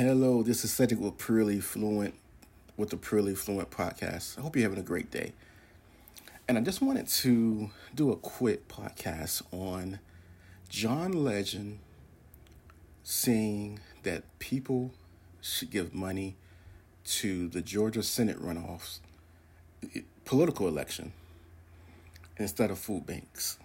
[0.00, 2.14] Hello, this is Cedric with Purely Fluent
[2.76, 4.38] with the Purely Fluent podcast.
[4.38, 5.32] I hope you're having a great day.
[6.46, 9.98] And I just wanted to do a quick podcast on
[10.68, 11.80] John Legend
[13.02, 14.92] saying that people
[15.40, 16.36] should give money
[17.06, 19.00] to the Georgia Senate runoffs,
[19.96, 21.12] eh, political election,
[22.36, 23.58] instead of food banks.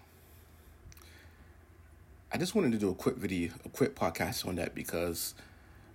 [2.31, 5.35] I just wanted to do a quick video, a quick podcast on that because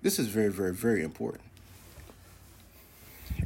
[0.03, 1.45] this is very, very, very important.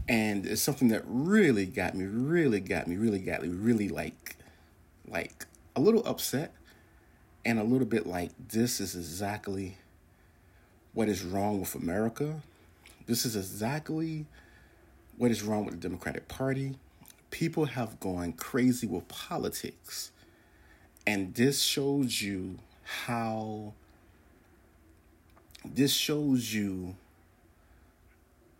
[0.08, 4.36] And it's something that really got me, really got me, really got me, really like,
[5.08, 6.52] like a little upset
[7.44, 9.76] and a little bit like this is exactly
[10.94, 12.40] what is wrong with America.
[13.06, 14.26] This is exactly
[15.16, 16.74] what is wrong with the Democratic Party.
[17.30, 20.10] People have gone crazy with politics.
[21.06, 22.58] And this shows you
[23.04, 23.72] how
[25.64, 26.96] this shows you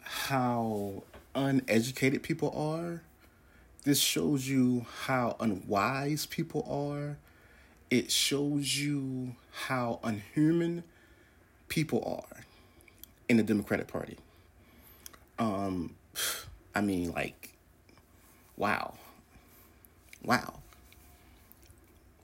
[0.01, 1.02] how
[1.34, 3.02] uneducated people are.
[3.85, 7.18] This shows you how unwise people are.
[7.91, 10.85] It shows you how unhuman
[11.68, 12.45] people are
[13.29, 14.16] in the Democratic Party.
[15.38, 15.95] Um,
[16.74, 17.51] I mean, like,
[18.57, 18.95] wow,
[20.24, 20.60] wow.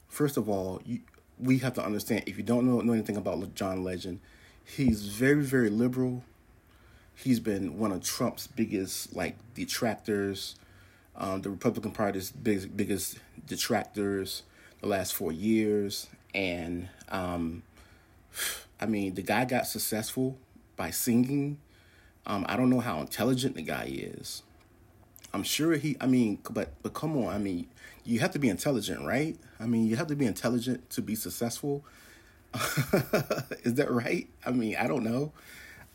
[0.08, 1.00] First of all, you,
[1.39, 4.20] we have to understand if you don't know, know anything about John Legend,
[4.69, 6.22] he's very, very liberal.
[7.14, 10.55] He's been one of Trump's biggest like detractors,
[11.16, 14.42] um, the Republican Party's big, biggest detractors
[14.80, 17.62] the last four years, and um,
[18.80, 20.39] I mean the guy got successful
[20.77, 21.58] by singing.
[22.24, 24.42] Um, I don't know how intelligent the guy is.
[25.34, 25.96] I'm sure he.
[26.00, 27.34] I mean, but but come on.
[27.34, 27.66] I mean,
[28.05, 29.36] you have to be intelligent, right?
[29.58, 31.84] I mean, you have to be intelligent to be successful.
[33.62, 34.28] is that right?
[34.44, 35.32] I mean, I don't know.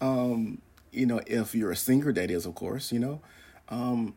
[0.02, 3.22] Um, you know, if you're a singer, that is, of course, you know.
[3.70, 4.16] Um,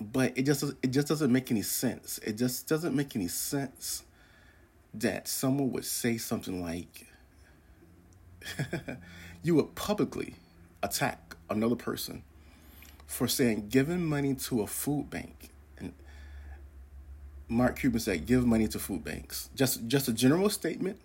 [0.00, 2.18] but it just it just doesn't make any sense.
[2.18, 4.04] It just doesn't make any sense
[4.94, 7.06] that someone would say something like,
[9.42, 10.34] "You would publicly
[10.82, 12.22] attack another person
[13.06, 15.92] for saying giving money to a food bank." And
[17.48, 20.98] Mark Cuban said, "Give money to food banks." Just just a general statement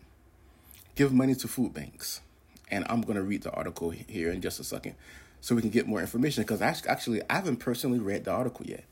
[0.98, 2.22] give money to food banks.
[2.70, 4.96] And I'm going to read the article here in just a second
[5.40, 8.84] so we can get more information because actually I haven't personally read the article yet.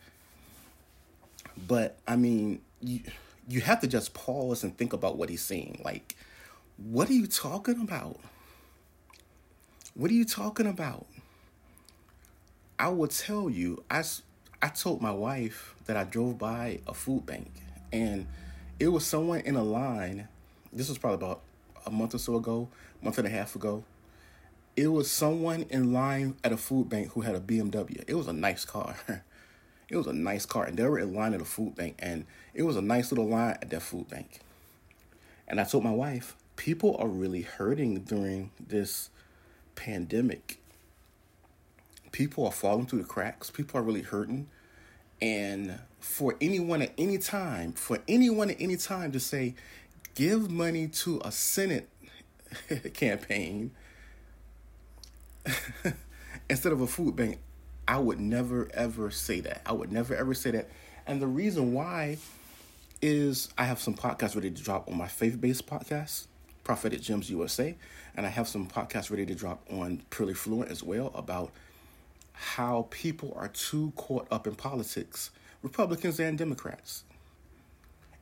[1.68, 3.02] But I mean, you,
[3.50, 5.82] you have to just pause and think about what he's saying.
[5.84, 6.16] Like,
[6.78, 8.20] what are you talking about?
[9.96, 11.08] What are you talking about?
[12.78, 14.04] I will tell you, I,
[14.62, 17.52] I told my wife that I drove by a food bank
[17.92, 18.28] and
[18.80, 20.28] it was someone in a line.
[20.72, 21.42] This was probably about
[21.86, 22.70] a month or so ago,
[23.02, 23.84] month and a half ago.
[24.76, 28.04] It was someone in line at a food bank who had a BMW.
[28.08, 28.96] It was a nice car.
[29.90, 32.26] it was a nice car, and they were in line at a food bank, and
[32.54, 34.42] it was a nice little line at that food bank.
[35.48, 39.10] And I told my wife, people are really hurting during this
[39.76, 40.60] pandemic.
[42.12, 43.50] People are falling through the cracks.
[43.52, 44.48] People are really hurting.
[45.22, 49.56] And for anyone at any time, for anyone at any time to say,
[50.16, 51.90] give money to a Senate
[52.94, 53.72] campaign
[56.50, 57.38] instead of a food bank,
[57.88, 59.62] I would never ever say that.
[59.66, 60.70] I would never ever say that.
[61.06, 62.18] And the reason why
[63.02, 66.26] is I have some podcasts ready to drop on my faith based podcast,
[66.64, 67.76] Prophetic Gems USA,
[68.16, 71.52] and I have some podcasts ready to drop on Purely Fluent as well about
[72.34, 75.30] how people are too caught up in politics,
[75.62, 77.04] Republicans and Democrats.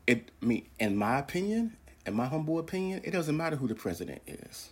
[0.05, 3.75] It I mean, in my opinion, in my humble opinion, it doesn't matter who the
[3.75, 4.69] president is.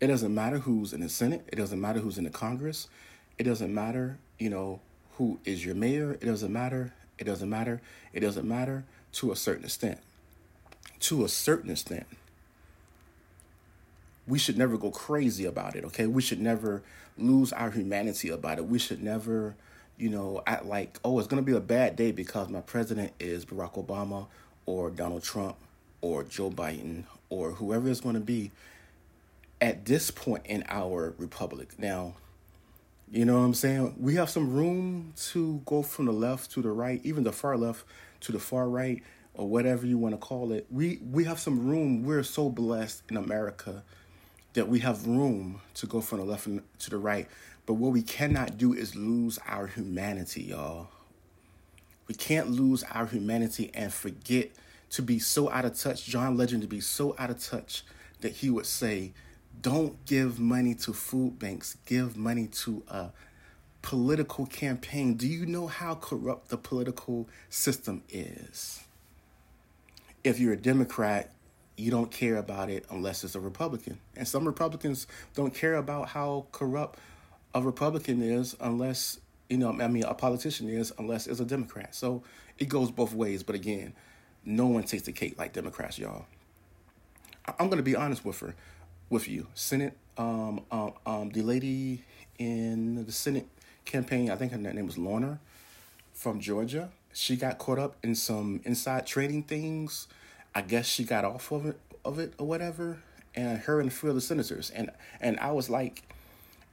[0.00, 1.44] It doesn't matter who's in the Senate.
[1.48, 2.88] It doesn't matter who's in the Congress.
[3.36, 4.80] It doesn't matter, you know,
[5.16, 6.12] who is your mayor.
[6.12, 6.92] It doesn't matter.
[7.18, 7.80] It doesn't matter.
[8.12, 9.98] It doesn't matter to a certain extent.
[11.00, 12.06] To a certain extent.
[14.26, 16.06] We should never go crazy about it, okay?
[16.06, 16.82] We should never
[17.16, 18.66] lose our humanity about it.
[18.66, 19.56] We should never,
[19.96, 23.12] you know, act like, oh, it's going to be a bad day because my president
[23.18, 24.26] is Barack Obama
[24.68, 25.56] or Donald Trump
[26.02, 28.50] or Joe Biden or whoever it's going to be
[29.62, 31.70] at this point in our republic.
[31.78, 32.16] Now,
[33.10, 33.94] you know what I'm saying?
[33.98, 37.56] We have some room to go from the left to the right, even the far
[37.56, 37.86] left
[38.20, 40.66] to the far right, or whatever you want to call it.
[40.70, 42.04] We we have some room.
[42.04, 43.82] We're so blessed in America
[44.52, 46.46] that we have room to go from the left
[46.80, 47.26] to the right.
[47.64, 50.88] But what we cannot do is lose our humanity, y'all.
[52.08, 54.50] We can't lose our humanity and forget
[54.90, 57.84] to be so out of touch, John Legend to be so out of touch
[58.20, 59.12] that he would say,
[59.60, 61.76] Don't give money to food banks.
[61.86, 63.10] Give money to a
[63.82, 65.14] political campaign.
[65.14, 68.82] Do you know how corrupt the political system is?
[70.24, 71.30] If you're a Democrat,
[71.76, 73.98] you don't care about it unless it's a Republican.
[74.16, 76.98] And some Republicans don't care about how corrupt
[77.54, 81.94] a Republican is unless, you know, I mean, a politician is unless it's a Democrat.
[81.94, 82.22] So
[82.58, 83.42] it goes both ways.
[83.42, 83.94] But again,
[84.44, 86.26] no one takes the cake like Democrats, y'all.
[87.58, 88.54] I'm going to be honest with her,
[89.08, 89.46] with you.
[89.54, 92.04] Senate, um, um, um, the lady
[92.38, 93.48] in the Senate
[93.84, 95.40] campaign, I think her name was Lorna
[96.12, 96.90] from Georgia.
[97.14, 100.08] She got caught up in some inside trading things.
[100.54, 102.98] I guess she got off of it, of it or whatever.
[103.34, 104.90] And her and a few other senators, and
[105.20, 106.02] and I was like,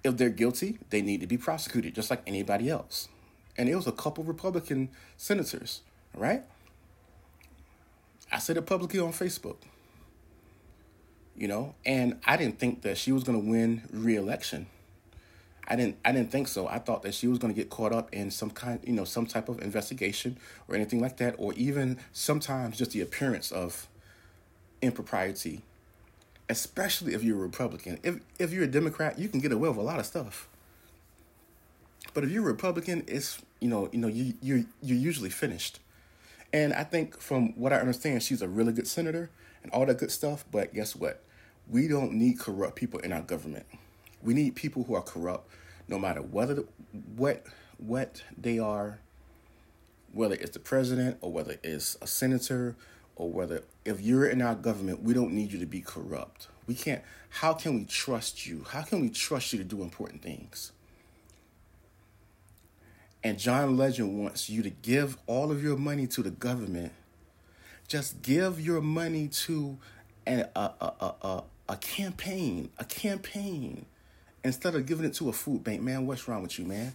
[0.05, 3.09] if they're guilty, they need to be prosecuted just like anybody else.
[3.57, 5.81] And it was a couple Republican senators,
[6.13, 6.43] right?
[8.31, 9.57] I said it publicly on Facebook.
[11.35, 14.67] You know, and I didn't think that she was going to win re-election.
[15.67, 16.67] I didn't I didn't think so.
[16.67, 19.03] I thought that she was going to get caught up in some kind, you know,
[19.03, 20.37] some type of investigation
[20.67, 23.87] or anything like that or even sometimes just the appearance of
[24.81, 25.63] impropriety.
[26.49, 27.99] Especially if you're a Republican.
[28.03, 30.47] If if you're a Democrat, you can get away with a lot of stuff.
[32.13, 35.79] But if you're a Republican, it's you know, you know, you you you're usually finished.
[36.53, 39.29] And I think from what I understand, she's a really good senator
[39.63, 40.45] and all that good stuff.
[40.51, 41.21] But guess what?
[41.69, 43.65] We don't need corrupt people in our government.
[44.21, 45.49] We need people who are corrupt,
[45.87, 46.63] no matter whether
[47.15, 47.45] what
[47.77, 48.99] what they are,
[50.13, 52.75] whether it's the president or whether it's a senator
[53.15, 56.47] or whether if you're in our government, we don't need you to be corrupt.
[56.67, 57.01] We can't.
[57.29, 58.65] How can we trust you?
[58.67, 60.71] How can we trust you to do important things?
[63.25, 66.91] and John Legend wants you to give all of your money to the government,
[67.87, 69.79] just give your money to
[70.27, 73.87] a, a, a, a, a campaign, a campaign,
[74.43, 75.81] instead of giving it to a food bank.
[75.81, 76.93] Man, what's wrong with you, man?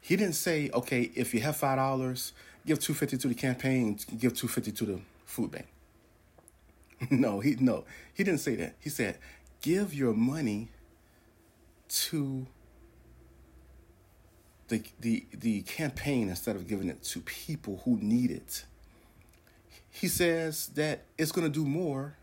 [0.00, 2.32] He didn't say, okay, if you have five dollars,
[2.64, 5.66] give two fifty to the campaign, give two fifty to the food bank.
[7.10, 7.84] no, he no,
[8.14, 8.74] he didn't say that.
[8.80, 9.18] He said,
[9.60, 10.68] give your money
[11.88, 12.46] to
[14.68, 18.64] the, the, the campaign instead of giving it to people who need it.
[19.90, 22.16] He says that it's going to do more.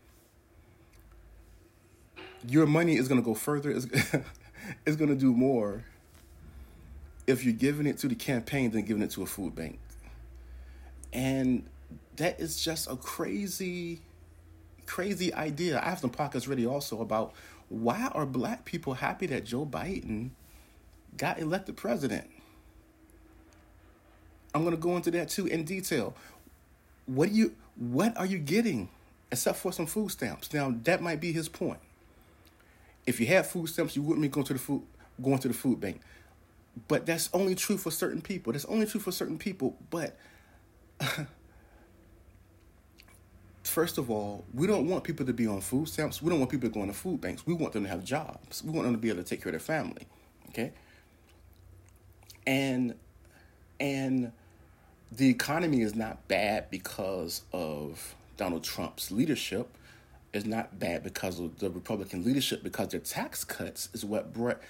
[2.46, 3.70] Your money is going to go further.
[3.70, 3.86] It's,
[4.86, 5.84] it's going to do more
[7.26, 9.80] if you're giving it to the campaign than giving it to a food bank.
[11.12, 11.66] And
[12.16, 14.00] that is just a crazy,
[14.86, 15.80] crazy idea.
[15.80, 17.34] I have some podcasts ready also about
[17.68, 20.30] why are black people happy that Joe Biden
[21.16, 22.30] got elected president?
[24.54, 26.16] I'm to go into that too in detail.
[27.06, 28.88] What do you what are you getting
[29.30, 30.52] except for some food stamps?
[30.52, 31.78] Now that might be his point.
[33.06, 34.82] If you had food stamps, you wouldn't be going to the food
[35.22, 36.00] going to the food bank.
[36.88, 38.52] But that's only true for certain people.
[38.52, 39.76] That's only true for certain people.
[39.90, 40.16] But
[43.66, 46.22] first of all, we don't want people to be on food stamps.
[46.22, 47.46] We don't want people to going to food banks.
[47.46, 48.62] We want them to have jobs.
[48.64, 50.06] We want them to be able to take care of their family.
[50.50, 50.72] Okay.
[52.46, 52.94] And
[53.78, 54.32] and
[55.12, 59.68] the economy is not bad because of Donald Trump's leadership.
[60.32, 64.60] It's not bad because of the Republican leadership, because their tax cuts is what brought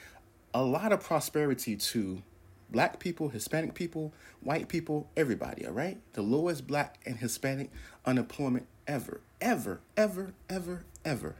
[0.55, 2.23] a lot of prosperity to
[2.71, 5.99] black people, Hispanic people, white people, everybody, all right?
[6.13, 7.71] The lowest black and Hispanic
[8.05, 11.35] unemployment ever, ever, ever, ever, ever.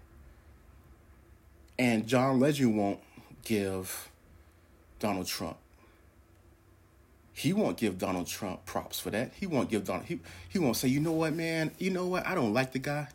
[1.79, 3.01] And John Legend won't
[3.45, 4.11] give
[4.99, 5.59] Donald Trump
[7.37, 9.31] he won't give Donald Trump props for that.
[9.39, 12.27] He won't give Donald he he won't say, you know what, man, you know what,
[12.27, 13.09] I don't like the guy.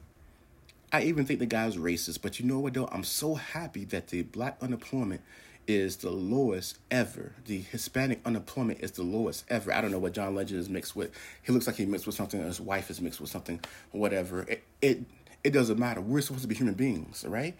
[0.91, 2.89] I even think the guy's racist, but you know what though?
[2.91, 5.21] I'm so happy that the black unemployment
[5.67, 7.31] is the lowest ever.
[7.45, 9.73] The Hispanic unemployment is the lowest ever.
[9.73, 11.11] I don't know what John Legend is mixed with.
[11.43, 14.41] He looks like he mixed with something, his wife is mixed with something, whatever.
[14.43, 14.99] It it,
[15.43, 16.01] it doesn't matter.
[16.01, 17.55] We're supposed to be human beings, right?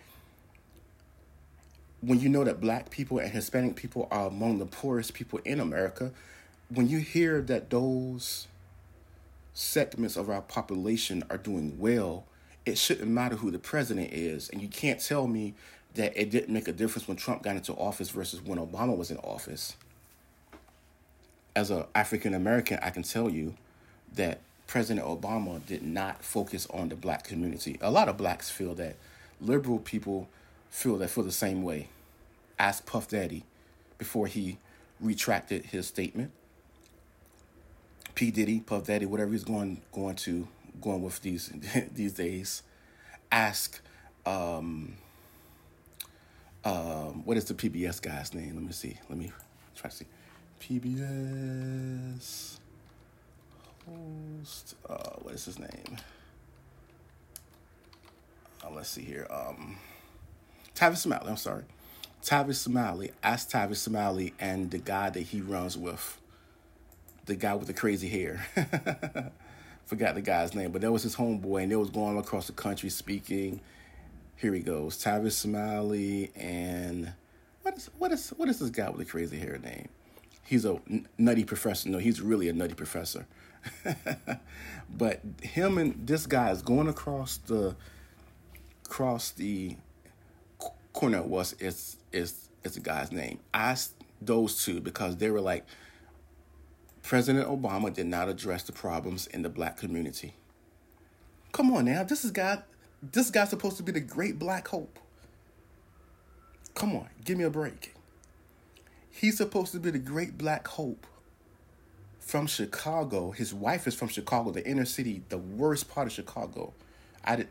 [2.01, 5.59] When you know that black people and Hispanic people are among the poorest people in
[5.59, 6.11] America,
[6.69, 8.47] when you hear that those
[9.53, 12.25] segments of our population are doing well,
[12.65, 14.50] it shouldn't matter who the president is.
[14.50, 15.53] And you can't tell me
[15.96, 19.12] that it didn't make a difference when Trump got into office versus when Obama was
[19.12, 19.75] in office.
[21.56, 23.56] As an African American, I can tell you
[24.13, 27.77] that President Obama did not focus on the black community.
[27.82, 28.96] A lot of blacks feel that.
[29.41, 30.30] Liberal people
[30.70, 31.89] feel that feel the same way.
[32.58, 33.44] Ask Puff Daddy
[33.98, 34.60] before he
[35.01, 36.32] retracted his statement.
[38.15, 40.48] P Diddy, Puff Daddy, whatever he's going going to
[40.80, 41.51] going with these
[41.92, 42.63] these days.
[43.32, 43.82] Ask
[44.25, 44.96] um,
[46.63, 48.56] Um, what is the PBS guy's name?
[48.56, 48.98] Let me see.
[49.10, 49.32] Let me
[49.75, 50.06] try to see.
[50.62, 52.60] PBS
[53.88, 54.75] host.
[54.88, 55.98] Uh, what is his name?
[58.63, 59.28] Uh, let's see here.
[59.30, 59.78] Um,
[60.75, 61.28] Tavis Smiley.
[61.30, 61.63] I'm sorry.
[62.24, 63.12] Tavis Smiley.
[63.24, 66.20] Ask Tavis Smiley and the guy that he runs with.
[67.25, 68.46] The guy with the crazy hair.
[69.91, 72.53] Forgot the guy's name, but that was his homeboy, and they was going across the
[72.53, 73.60] country speaking.
[74.38, 75.03] Here he goes.
[75.03, 77.12] Tavis Smiley and
[77.62, 79.89] what is what is what is this guy with the crazy hair name?
[80.45, 80.79] He's a
[81.17, 81.89] nutty professor.
[81.89, 83.27] No, he's really a nutty professor.
[84.89, 87.75] but him and this guy is going across the
[88.86, 89.75] across the
[90.93, 93.39] Cornel West is is is the guy's name.
[93.53, 95.65] I asked those two because they were like
[97.12, 100.34] President Obama did not address the problems in the black community.
[101.51, 102.60] Come on now, this is guy
[103.03, 104.98] this guy's supposed to be the great black hope.
[106.74, 107.96] Come on, give me a break.
[109.10, 111.06] He's supposed to be the great black hope
[112.18, 113.32] from Chicago.
[113.32, 116.72] His wife is from Chicago, the inner city, the worst part of Chicago.
[117.25, 117.50] I did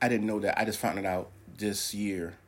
[0.00, 0.58] I didn't know that.
[0.58, 2.38] I just found it out this year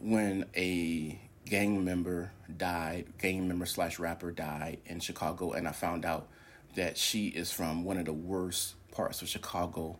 [0.00, 6.04] when a gang member died, gang member slash rapper died in Chicago, and I found
[6.04, 6.28] out
[6.76, 9.98] that she is from one of the worst parts of Chicago,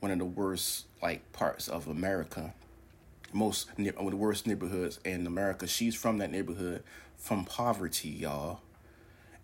[0.00, 2.54] one of the worst like parts of America,
[3.32, 5.66] most one of the worst neighborhoods in America.
[5.66, 6.82] She's from that neighborhood,
[7.16, 8.60] from poverty, y'all,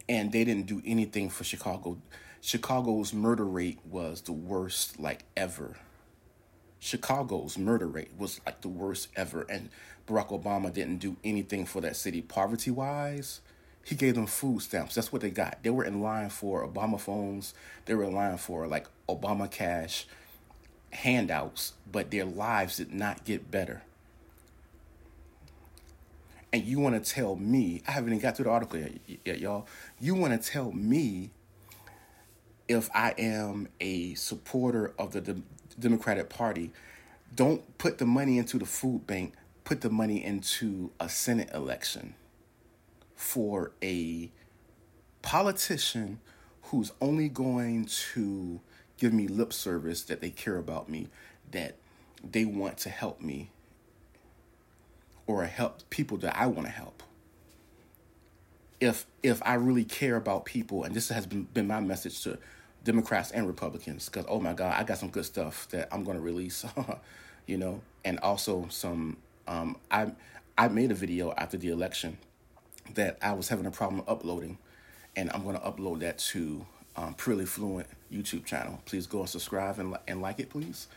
[0.09, 1.99] and they didn't do anything for Chicago.
[2.40, 5.76] Chicago's murder rate was the worst like ever.
[6.78, 9.71] Chicago's murder rate was like the worst ever, and
[10.06, 13.40] Barack Obama didn't do anything for that city poverty wise.
[13.84, 14.94] He gave them food stamps.
[14.94, 15.58] That's what they got.
[15.62, 17.54] They were in line for Obama phones.
[17.84, 20.06] They were in line for like Obama cash
[20.90, 23.82] handouts, but their lives did not get better.
[26.52, 28.92] And you want to tell me, I haven't even got through the article yet,
[29.25, 29.66] yet y'all.
[30.00, 31.30] You want to tell me
[32.68, 35.42] if I am a supporter of the
[35.78, 36.70] Democratic Party,
[37.34, 39.34] don't put the money into the food bank,
[39.64, 42.14] put the money into a Senate election
[43.16, 44.30] for a
[45.23, 46.21] politician
[46.64, 48.61] who's only going to
[48.99, 51.09] give me lip service that they care about me,
[51.50, 51.76] that
[52.23, 53.50] they want to help me
[55.26, 57.02] or help people that I want to help.
[58.80, 62.38] If if I really care about people, and this has been, been my message to
[62.83, 66.16] Democrats and Republicans because oh my God, I got some good stuff that I'm going
[66.16, 66.64] to release,
[67.47, 69.16] you know, and also some.
[69.46, 70.12] Um, I
[70.56, 72.18] I made a video after the election
[72.94, 74.58] that I was having a problem uploading,
[75.16, 78.80] and I'm going to upload that to um, Purely Fluent YouTube channel.
[78.84, 80.88] Please go and subscribe and and like it, please.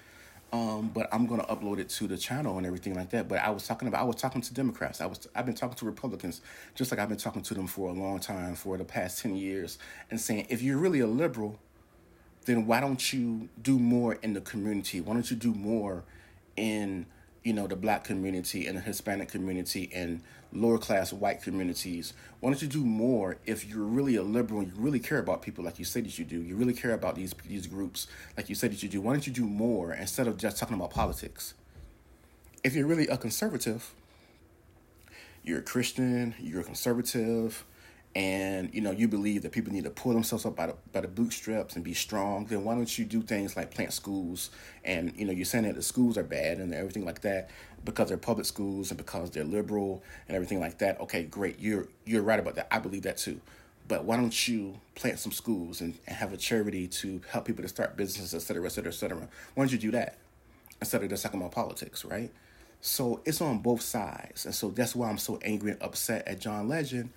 [0.54, 3.28] Um, but I'm gonna upload it to the channel and everything like that.
[3.28, 5.02] But I was talking about I was talking to Democrats.
[5.02, 6.42] I was I've been talking to Republicans
[6.74, 9.36] just like I've been talking to them for a long time for the past ten
[9.36, 9.78] years
[10.10, 11.60] and saying if you're really a liberal,
[12.46, 15.02] then why don't you do more in the community?
[15.02, 16.06] Why don't you do more
[16.56, 17.08] in
[17.48, 22.12] you know the black community and the Hispanic community and lower class white communities?
[22.42, 25.42] Why don't you do more if you're really a liberal and you really care about
[25.42, 26.42] people like you said that you do?
[26.42, 29.00] You really care about these these groups like you said that you do.
[29.00, 31.54] Why don't you do more instead of just talking about politics?
[32.66, 33.94] If you're really a conservative,
[35.42, 37.64] you're a Christian, you're a conservative,
[38.16, 41.02] and you know you believe that people need to pull themselves up by the, by
[41.02, 44.50] the bootstraps and be strong then why don't you do things like plant schools?
[44.84, 47.50] And you know you're saying that the schools are bad and everything like that
[47.86, 51.00] because they're public schools and because they're liberal and everything like that.
[51.02, 51.60] Okay great.
[51.60, 52.68] You're you're right about that.
[52.72, 53.40] I believe that too.
[53.88, 57.62] But why don't you plant some schools and, and have a charity to help people
[57.62, 59.20] to start businesses et cetera et cetera et cetera?
[59.54, 60.18] Why don't you do that
[60.82, 62.32] instead of just talking about politics right?
[62.82, 64.46] So it's on both sides.
[64.46, 67.12] And so that's why i'm so angry and upset at john legend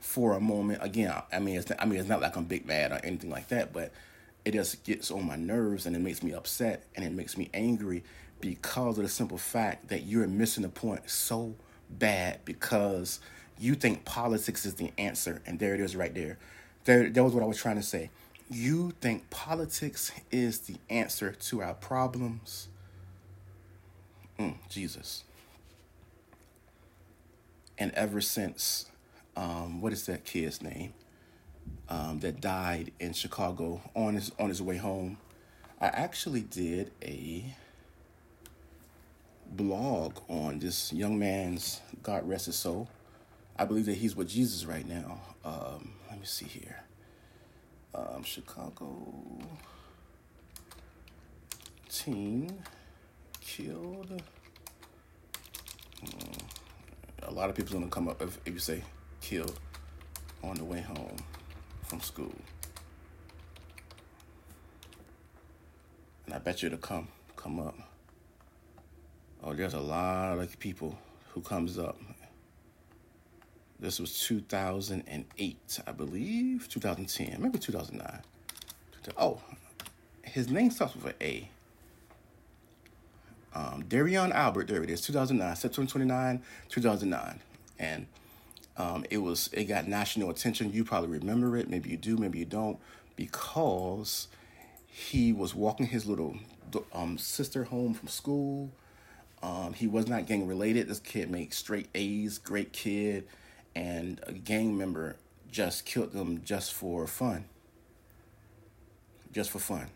[0.00, 0.80] for a moment.
[0.82, 3.30] Again, I mean, it's not, I mean, it's not like I'm big mad or anything
[3.30, 3.92] like that, but
[4.44, 7.50] it just gets on my nerves and it makes me upset and it makes me
[7.52, 8.04] angry
[8.40, 11.54] because of the simple fact that you're missing the point so
[11.90, 13.20] bad because
[13.58, 16.38] you think politics is the answer, and there it is right there.
[16.84, 18.10] There, that was what I was trying to say.
[18.48, 22.68] You think politics is the answer to our problems.
[24.38, 25.24] Mm, Jesus.
[27.76, 28.86] And ever since
[29.38, 30.92] um, what is that kid's name
[31.88, 35.16] um, that died in Chicago on his on his way home.
[35.80, 37.44] I actually did a
[39.46, 42.88] blog on this young man's God rest his soul.
[43.56, 45.20] I believe that he's with Jesus right now.
[45.44, 46.82] Um, let me see here.
[47.94, 49.38] Um, Chicago
[51.88, 52.58] teen
[53.40, 54.20] killed.
[56.00, 56.32] Hmm.
[57.22, 58.82] a lot of people's gonna come up if, if you say
[59.20, 59.58] killed
[60.42, 61.16] on the way home
[61.82, 62.34] from school.
[66.26, 67.76] And I bet you it'll come come up.
[69.42, 70.98] Oh, there's a lot of people
[71.30, 71.98] who comes up.
[73.80, 76.68] This was 2008, I believe.
[76.68, 78.20] 2010, maybe 2009.
[79.16, 79.40] Oh,
[80.22, 81.48] his name starts with an A.
[83.54, 87.40] Um, Derrion Albert, there it is, 2009, September 29, 2009.
[87.78, 88.06] And
[88.78, 90.72] um, it was it got national attention.
[90.72, 92.78] You probably remember it, maybe you do, maybe you don't,
[93.16, 94.28] because
[94.86, 96.36] he was walking his little
[96.92, 98.70] um, sister home from school
[99.42, 100.88] um, he was not gang related.
[100.88, 103.26] This kid made straight A's, great kid,
[103.74, 105.16] and a gang member
[105.50, 107.44] just killed them just for fun.
[109.32, 109.88] Just for fun.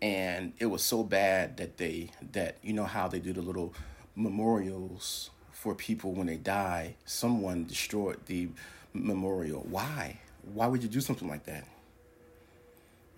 [0.00, 3.74] And it was so bad that they that you know how they do the little
[4.16, 5.30] memorials
[5.60, 6.94] for people when they die.
[7.04, 8.48] Someone destroyed the
[8.94, 9.66] memorial.
[9.68, 10.18] Why?
[10.54, 11.68] Why would you do something like that?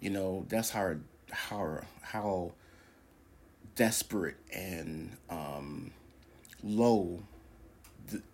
[0.00, 0.96] You know, that's how
[1.30, 2.50] how how
[3.76, 5.92] desperate and um,
[6.64, 7.22] low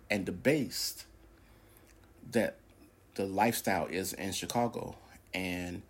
[0.09, 1.05] and debased
[2.31, 2.55] that
[3.13, 4.95] the lifestyle is in Chicago.
[5.35, 5.83] And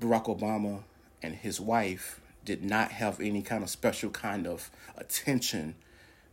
[0.00, 0.80] Barack Obama
[1.22, 5.74] and his wife did not have any kind of special kind of attention.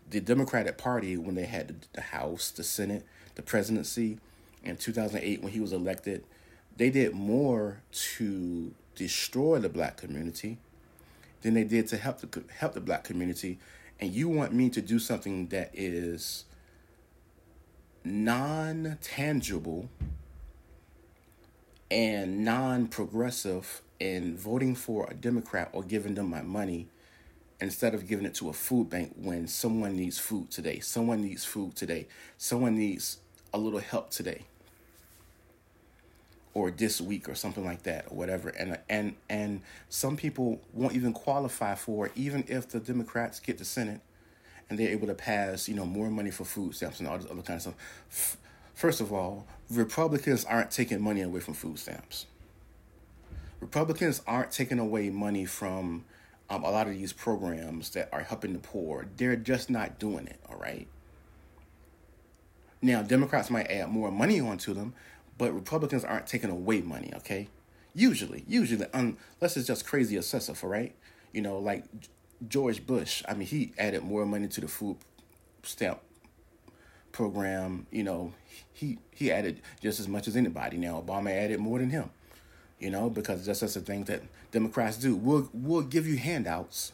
[0.10, 4.20] The Democratic Party, when they had the House, the Senate, the presidency,
[4.66, 6.24] in 2008 when he was elected,
[6.76, 10.58] they did more to destroy the black community
[11.42, 13.60] than they did to help the help the black community.
[14.00, 16.46] And you want me to do something that is
[18.04, 19.90] non-tangible
[21.90, 26.88] and non-progressive in voting for a democrat or giving them my money
[27.62, 31.46] instead of giving it to a food bank when someone needs food today someone needs
[31.46, 33.20] food today someone needs
[33.54, 34.42] a little help today
[36.56, 38.50] or this week or something like that or whatever.
[38.50, 43.66] And and and some people won't even qualify for even if the democrats get the
[43.66, 44.00] senate
[44.70, 47.30] and they're able to pass you know more money for food stamps and all this
[47.30, 48.38] other kind of stuff.
[48.74, 52.26] First of all republicans aren't taking money away from food stamps.
[53.60, 56.06] Republicans aren't taking away money from
[56.50, 60.28] um, a lot of these programs that are helping the poor they're just not doing
[60.28, 60.88] it all right
[62.82, 64.94] now democrats might add more money onto them
[65.38, 67.48] but Republicans aren't taking away money, okay?
[67.94, 70.96] Usually, usually, unless it's just crazy excessive, right?
[71.32, 71.84] You know, like
[72.48, 74.98] George Bush, I mean, he added more money to the food
[75.64, 76.00] stamp
[77.12, 77.88] program.
[77.92, 78.34] You know,
[78.74, 80.78] he he added just as much as anybody.
[80.78, 82.10] Now, Obama added more than him.
[82.80, 84.22] You know, because that's just a thing that
[84.56, 85.18] Democrats do.
[85.18, 86.94] We'll we'll give you handouts,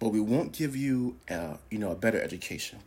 [0.00, 2.78] but we won't give you, uh, you know, a better education.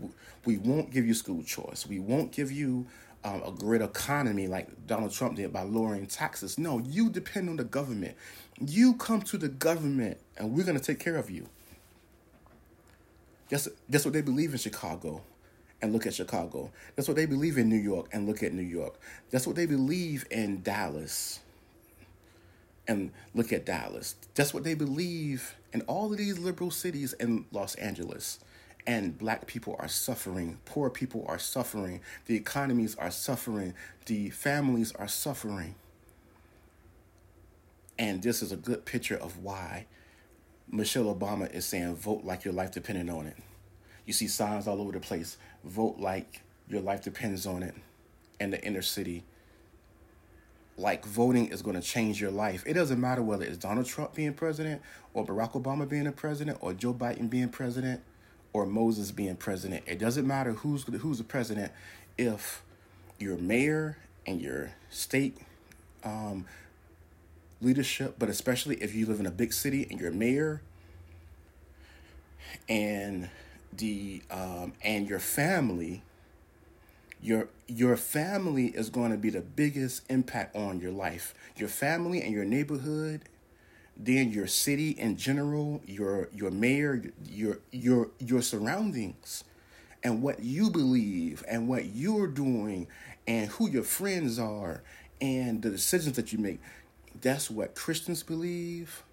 [0.44, 1.86] We won't give you school choice.
[1.88, 2.88] We won't give you
[3.24, 6.58] um, a great economy like Donald Trump did by lowering taxes.
[6.58, 8.16] No, you depend on the government.
[8.60, 11.48] You come to the government and we're going to take care of you.
[13.50, 15.22] That's, that's what they believe in Chicago
[15.80, 16.72] and look at Chicago.
[16.96, 19.00] That's what they believe in New York and look at New York.
[19.30, 21.42] That's what they believe in Dallas
[22.92, 24.16] and look at Dallas.
[24.36, 28.40] That's what they believe in all of these liberal cities in Los Angeles
[28.86, 33.74] and black people are suffering, poor people are suffering, the economies are suffering,
[34.08, 35.76] the families are suffering.
[37.98, 39.86] And this is a good picture of why
[40.70, 43.38] Michelle Obama is saying vote like your life depended on it.
[44.06, 47.76] You see signs all over the place vote like your life depends on it
[48.40, 49.24] in the inner city.
[50.82, 52.64] Like voting is going to change your life.
[52.66, 54.82] It doesn't matter whether it's Donald Trump being president
[55.14, 58.02] or Barack Obama being a president or Joe Biden being president
[58.52, 59.84] or Moses being president.
[59.86, 61.72] It doesn't matter who's who's the president
[62.18, 62.64] if
[63.20, 65.38] your mayor and your state
[66.04, 66.46] um,
[67.62, 70.64] leadership, but especially if you live in a big city and your mayor
[72.68, 73.30] and
[73.78, 76.02] the um, and your family
[77.22, 82.22] your your family is going to be the biggest impact on your life your family
[82.22, 83.22] and your neighborhood
[83.98, 89.44] then your city in general, your your mayor, your your your surroundings,
[90.04, 92.88] and what you believe and what you're doing,
[93.28, 94.82] and who your friends are,
[95.20, 96.60] and the decisions that you make.
[97.22, 99.04] That's what Christians believe.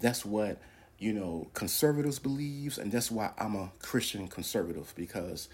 [0.00, 0.58] That's what
[0.98, 5.48] you know conservatives believes, and that's why I'm a Christian conservative because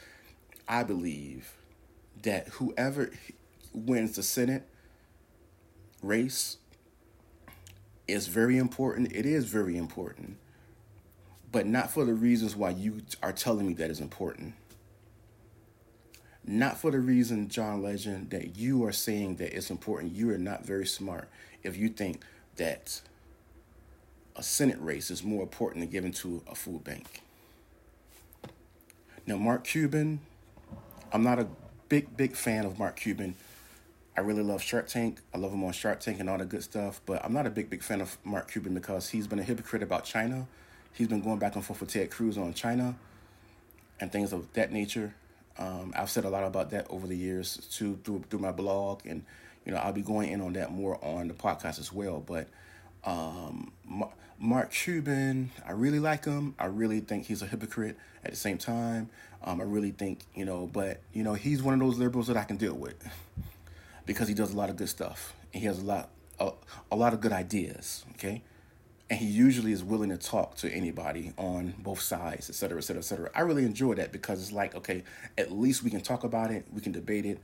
[0.69, 1.53] I believe
[2.23, 3.11] that whoever
[3.73, 4.69] wins the Senate
[6.03, 6.59] race
[8.07, 9.13] is very important.
[9.13, 10.37] It is very important
[11.51, 14.55] but not for the reasons why you are telling me that is important.
[16.45, 20.15] Not for the reason, John Legend, that you are saying that it's important.
[20.15, 21.29] You are not very smart
[21.63, 22.23] if you think
[22.57, 23.01] that
[24.37, 27.23] a Senate race is more important than giving to a food bank.
[29.27, 30.21] Now, Mark Cuban,
[31.13, 31.47] I'm not a
[31.89, 33.35] big, big fan of Mark Cuban.
[34.17, 35.21] I really love Shark Tank.
[35.33, 37.51] I love him on Shark Tank and all the good stuff, but I'm not a
[37.51, 40.47] big, big fan of Mark Cuban because he's been a hypocrite about China.
[40.93, 42.97] He's been going back and forth with Ted Cruz on China
[44.01, 45.15] and things of that nature.
[45.57, 49.07] Um, I've said a lot about that over the years too through through my blog,
[49.07, 49.25] and
[49.65, 52.21] you know I'll be going in on that more on the podcast as well.
[52.21, 52.49] But
[53.05, 53.73] um,
[54.41, 56.55] Mark Cuban, I really like him.
[56.59, 57.97] I really think he's a hypocrite.
[58.25, 59.11] At the same time,
[59.43, 62.37] um, I really think you know, but you know, he's one of those liberals that
[62.37, 62.97] I can deal with
[64.07, 66.53] because he does a lot of good stuff and he has a lot a,
[66.93, 68.05] a lot of good ideas.
[68.15, 68.43] Okay,
[69.11, 72.83] and he usually is willing to talk to anybody on both sides, et cetera, et
[72.83, 73.31] cetera, et cetera.
[73.35, 75.03] I really enjoy that because it's like, okay,
[75.37, 77.41] at least we can talk about it, we can debate it,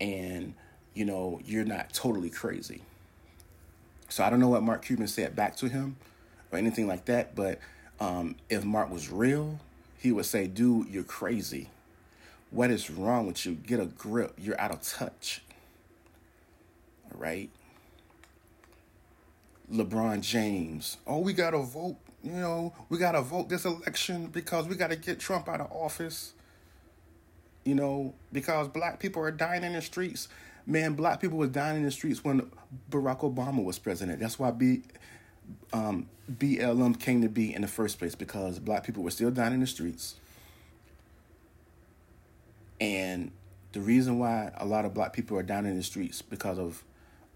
[0.00, 0.54] and
[0.94, 2.80] you know, you're not totally crazy.
[4.08, 5.96] So I don't know what Mark Cuban said back to him
[6.50, 7.58] or anything like that, but
[8.00, 9.58] um, if Mark was real,
[9.98, 11.68] he would say, dude, you're crazy.
[12.50, 13.54] What is wrong with you?
[13.54, 14.34] Get a grip.
[14.38, 15.42] You're out of touch.
[17.12, 17.50] All right.
[19.72, 20.96] LeBron James.
[21.06, 21.96] Oh, we got to vote.
[22.22, 25.60] You know, we got to vote this election because we got to get Trump out
[25.60, 26.32] of office.
[27.64, 30.28] You know, because black people are dying in the streets.
[30.66, 32.50] Man, black people were dying in the streets when
[32.90, 34.20] Barack Obama was president.
[34.20, 34.82] That's why B,
[35.72, 39.54] um, BLM came to be in the first place because black people were still dying
[39.54, 40.16] in the streets.
[42.80, 43.32] And
[43.72, 46.84] the reason why a lot of black people are down in the streets because of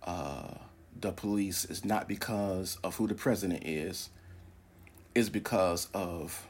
[0.02, 0.54] uh,
[1.00, 4.10] the police is not because of who the president is,
[5.14, 6.46] is because of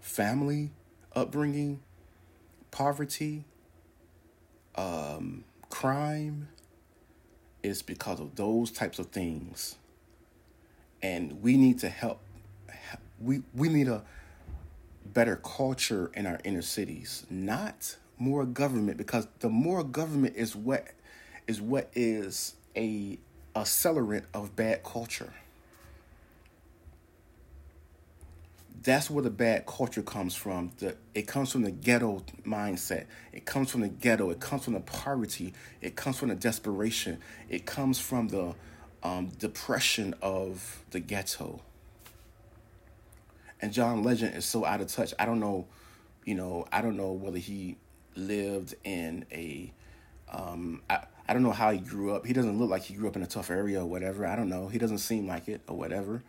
[0.00, 0.70] family,
[1.14, 1.80] upbringing,
[2.70, 3.44] poverty,
[4.76, 6.48] um, crime.
[7.62, 9.76] It's because of those types of things.
[11.02, 12.20] And we need to help.
[13.20, 14.02] We, we need a
[15.04, 20.88] better culture in our inner cities, not more government, because the more government is what
[21.46, 23.18] is what is a
[23.54, 25.32] accelerant of bad culture.
[28.82, 30.70] That's where the bad culture comes from.
[30.78, 33.06] The, it comes from the ghetto mindset.
[33.32, 34.30] It comes from the ghetto.
[34.30, 35.54] It comes from the poverty.
[35.80, 37.18] It comes from the desperation.
[37.48, 38.54] It comes from the
[39.06, 41.60] um, depression of the ghetto.
[43.60, 45.14] And John Legend is so out of touch.
[45.18, 45.66] I don't know,
[46.24, 47.76] you know, I don't know whether he
[48.16, 49.72] lived in a
[50.32, 52.26] um, I, I don't know how he grew up.
[52.26, 54.26] He doesn't look like he grew up in a tough area or whatever.
[54.26, 54.66] I don't know.
[54.68, 56.24] He doesn't seem like it or whatever.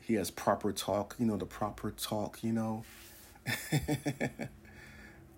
[0.00, 2.84] He has proper talk, you know, the proper talk, you know.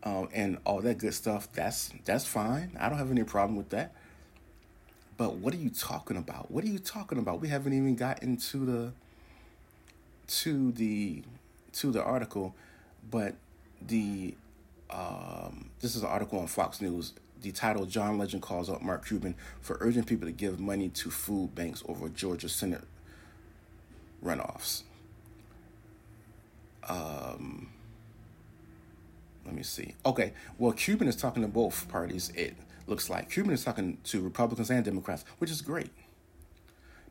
[0.03, 1.51] um, and all that good stuff.
[1.53, 2.77] That's that's fine.
[2.79, 3.95] I don't have any problem with that.
[5.23, 6.51] But what are you talking about?
[6.51, 7.41] What are you talking about?
[7.41, 8.93] We haven't even gotten to the
[10.27, 11.23] to the
[11.75, 12.57] to the article,
[13.09, 13.37] but
[13.87, 14.35] the
[14.91, 19.07] um, this is an article on Fox News the title John Legend calls out Mark
[19.07, 22.83] Cuban for urging people to give money to food banks over Georgia Senate
[24.25, 24.83] runoffs.
[26.89, 27.69] Um,
[29.47, 29.95] let me see.
[30.05, 32.33] Okay, well, Cuban is talking to both parties.
[32.35, 35.91] It looks like Cuban is talking to Republicans and Democrats, which is great.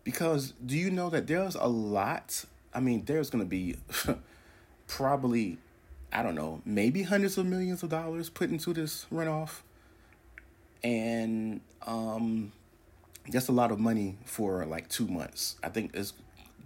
[0.04, 2.46] Because do you know that there's a lot?
[2.74, 3.76] I mean, there's going to be
[4.88, 5.58] probably,
[6.12, 9.62] I don't know, maybe hundreds of millions of dollars put into this runoff
[10.84, 12.52] and um,
[13.30, 15.56] that's a lot of money for like two months.
[15.64, 16.14] I think it's,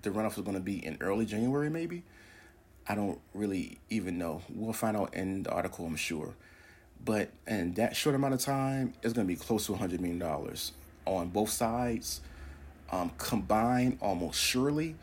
[0.01, 2.03] the runoff is going to be in early January, maybe.
[2.87, 4.41] I don't really even know.
[4.53, 6.35] We'll find out in the article, I'm sure.
[7.03, 10.21] But in that short amount of time, it's going to be close to $100 million
[11.05, 12.21] on both sides,
[12.91, 14.95] um, combined almost surely.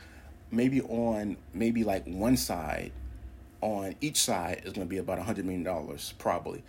[0.50, 2.92] Maybe on maybe like one side,
[3.62, 6.62] on each side is going to be about $100 million, probably.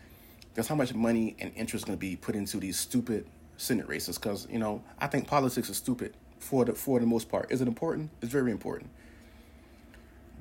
[0.54, 3.26] That's how much money and interest is going to be put into these stupid
[3.58, 4.18] Senate races.
[4.18, 7.52] Because you know, I think politics is stupid for the for the most part.
[7.52, 8.12] Is it important?
[8.22, 8.90] It's very important.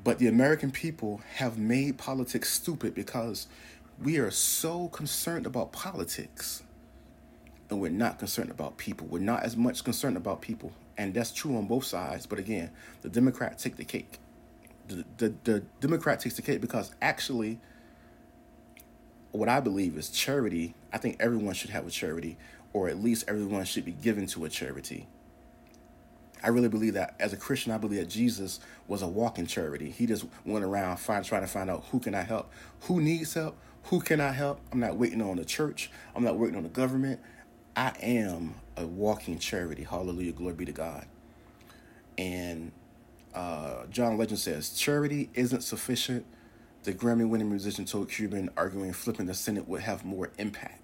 [0.05, 3.47] But the American people have made politics stupid because
[4.03, 6.63] we are so concerned about politics
[7.71, 9.07] and we're not concerned about people.
[9.07, 10.73] We're not as much concerned about people.
[10.99, 12.27] And that's true on both sides.
[12.27, 14.19] But again, the Democrat take the cake.
[14.89, 17.61] The, the, the Democrat takes the cake because actually
[19.31, 20.75] what I believe is charity.
[20.93, 22.37] I think everyone should have a charity,
[22.73, 25.07] or at least everyone should be given to a charity.
[26.45, 29.91] I really believe that as a Christian, I believe that Jesus was a walking charity.
[29.91, 32.51] He just went around find, trying to find out who can I help,
[32.83, 34.61] who needs help, who can I help.
[34.73, 35.91] I'm not waiting on the church.
[36.15, 37.21] I'm not waiting on the government.
[37.77, 39.85] I am a walking charity.
[39.85, 40.33] Hallelujah.
[40.33, 41.07] Glory be to God.
[42.19, 42.73] And
[43.35, 46.27] uh, John Legend says, charity isn't sufficient.
[46.83, 50.82] The Grammy winning musician told Cuban, arguing flipping the Senate would have more impact.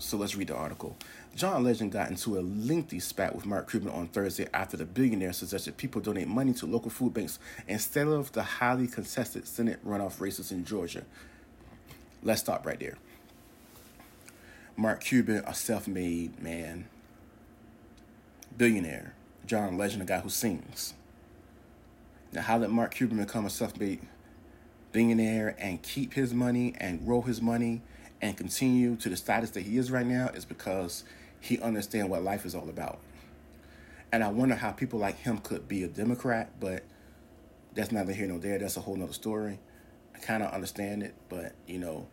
[0.00, 0.96] So let's read the article.
[1.36, 5.34] John Legend got into a lengthy spat with Mark Cuban on Thursday after the billionaire
[5.34, 10.18] suggested people donate money to local food banks instead of the highly contested Senate runoff
[10.18, 11.04] races in Georgia.
[12.22, 12.96] Let's stop right there.
[14.74, 16.88] Mark Cuban, a self made man,
[18.56, 19.12] billionaire.
[19.44, 20.94] John Legend, a guy who sings.
[22.32, 24.00] Now, how did Mark Cuban become a self made
[24.92, 27.82] billionaire and keep his money and grow his money
[28.22, 31.04] and continue to the status that he is right now is because
[31.40, 32.98] he understands what life is all about.
[34.12, 36.82] And I wonder how people like him could be a Democrat, but
[37.74, 38.58] that's neither here nor there.
[38.58, 39.58] That's a whole nother story.
[40.14, 42.06] I kind of understand it, but you know,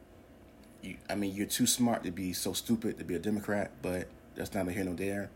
[0.82, 4.08] you, I mean, you're too smart to be so stupid to be a Democrat, but
[4.36, 5.30] that's neither here nor there.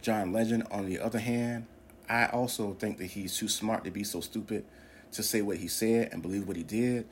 [0.00, 1.66] John Legend, on the other hand,
[2.08, 4.64] I also think that he's too smart to be so stupid
[5.12, 7.06] to say what he said and believe what he did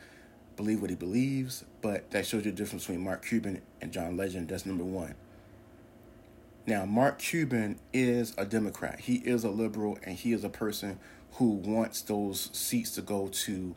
[0.61, 4.19] believe what he believes, but that shows you the difference between Mark Cuban and John
[4.19, 4.49] Legend.
[4.49, 5.15] That's number one.
[6.67, 9.01] Now, Mark Cuban is a Democrat.
[9.01, 10.99] He is a liberal, and he is a person
[11.33, 13.75] who wants those seats to go to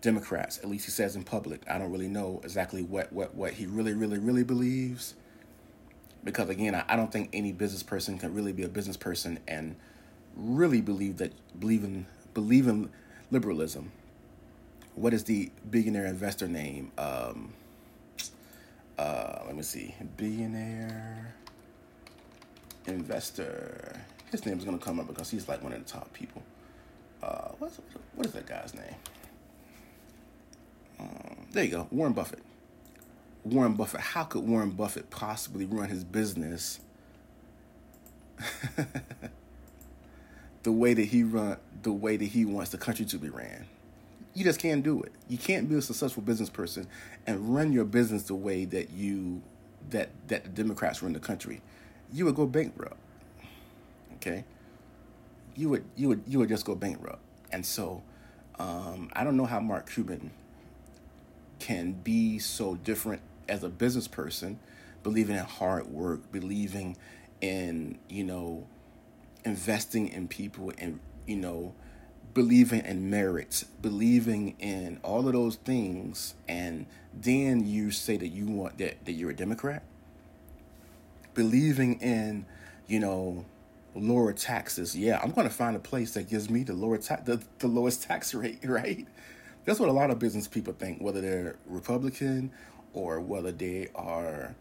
[0.00, 0.58] Democrats.
[0.58, 1.62] At least he says in public.
[1.68, 5.14] I don't really know exactly what what what he really, really, really believes.
[6.22, 9.40] Because again, I, I don't think any business person can really be a business person
[9.48, 9.74] and
[10.36, 12.90] really believe that believe in believe in
[13.32, 13.90] liberalism
[14.94, 16.92] what is the billionaire investor name?
[16.98, 17.52] Um,
[18.98, 19.94] uh, let me see.
[20.16, 21.34] Billionaire
[22.86, 24.00] investor.
[24.30, 26.42] His name is to come up because he's like one of the top people.
[27.22, 27.80] Uh, what's,
[28.14, 28.94] what is that guy's name?
[30.98, 31.86] Um, there you go.
[31.90, 32.42] Warren Buffett.
[33.44, 34.00] Warren Buffett.
[34.00, 36.80] How could Warren Buffett possibly run his business
[40.62, 43.66] the way that he run, the way that he wants the country to be ran?
[44.34, 45.12] You just can't do it.
[45.28, 46.86] You can't be a successful business person
[47.26, 49.42] and run your business the way that you
[49.90, 51.60] that that the Democrats run the country.
[52.12, 52.96] You would go bankrupt.
[54.16, 54.44] Okay?
[55.54, 57.20] You would you would you would just go bankrupt.
[57.50, 58.02] And so
[58.58, 60.30] um, I don't know how Mark Cuban
[61.58, 64.58] can be so different as a business person,
[65.02, 66.96] believing in hard work, believing
[67.40, 68.66] in, you know,
[69.44, 71.74] investing in people and, you know,
[72.34, 78.46] believing in merit, believing in all of those things, and then you say that you
[78.46, 79.82] want that, that you're a Democrat,
[81.34, 82.46] believing in,
[82.86, 83.44] you know,
[83.94, 84.96] lower taxes.
[84.96, 87.68] Yeah, I'm going to find a place that gives me the lower ta- the, the
[87.68, 89.06] lowest tax rate, right?
[89.64, 92.50] That's what a lot of business people think, whether they're Republican
[92.94, 94.54] or whether they are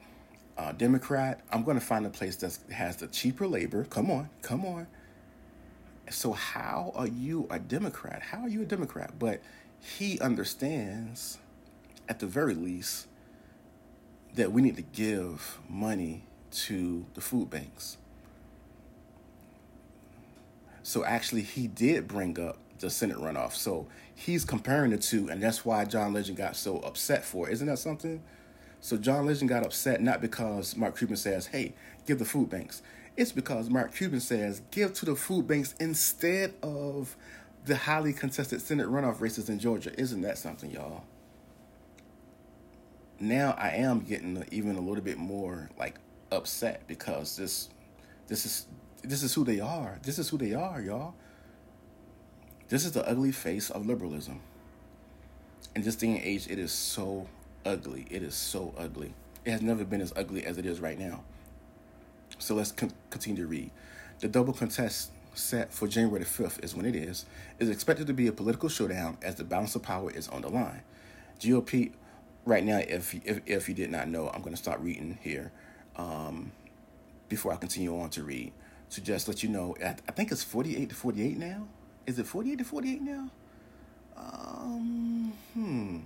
[0.58, 1.42] uh, Democrat.
[1.52, 3.86] I'm going to find a place that has the cheaper labor.
[3.86, 4.88] Come on, come on
[6.12, 8.22] so how are you a Democrat?
[8.22, 9.14] How are you a Democrat?
[9.18, 9.42] But
[9.80, 11.38] he understands,
[12.08, 13.08] at the very least,
[14.36, 17.98] that we need to give money to the food banks.
[20.84, 23.54] So actually, he did bring up the Senate runoff.
[23.54, 27.54] So he's comparing the two, and that's why John Legend got so upset for it.
[27.54, 28.22] Isn't that something?
[28.82, 31.74] So John Legend got upset not because Mark Cuban says, "Hey,
[32.06, 32.82] give the food banks."
[33.18, 37.16] It's because Mark Cuban says give to the food banks instead of
[37.66, 39.92] the highly contested Senate runoff races in Georgia.
[40.00, 41.04] Isn't that something, y'all?
[43.20, 46.00] Now I am getting even a little bit more like
[46.32, 47.70] upset because this
[48.28, 48.66] this is
[49.04, 50.00] this is who they are.
[50.04, 51.14] This is who they are, y'all.
[52.70, 54.40] This is the ugly face of liberalism.
[55.76, 57.28] In this day and age, it is so
[57.66, 58.08] ugly.
[58.10, 59.14] It is so ugly.
[59.46, 61.24] It has never been as ugly as it is right now.
[62.42, 63.72] So let's con- continue to read.
[64.20, 67.26] The double contest set for January the 5th is when it is,
[67.60, 70.50] is expected to be a political showdown as the balance of power is on the
[70.50, 70.82] line.
[71.40, 71.92] GOP,
[72.46, 75.52] right now, if, if, if you did not know, I'm going to start reading here
[75.96, 76.52] um,
[77.30, 78.52] before I continue on to read.
[78.92, 81.68] To just let you know, I, I think it's 48 to 48 now.
[82.06, 83.30] Is it 48 to 48 now?
[84.18, 86.00] Um, hmm.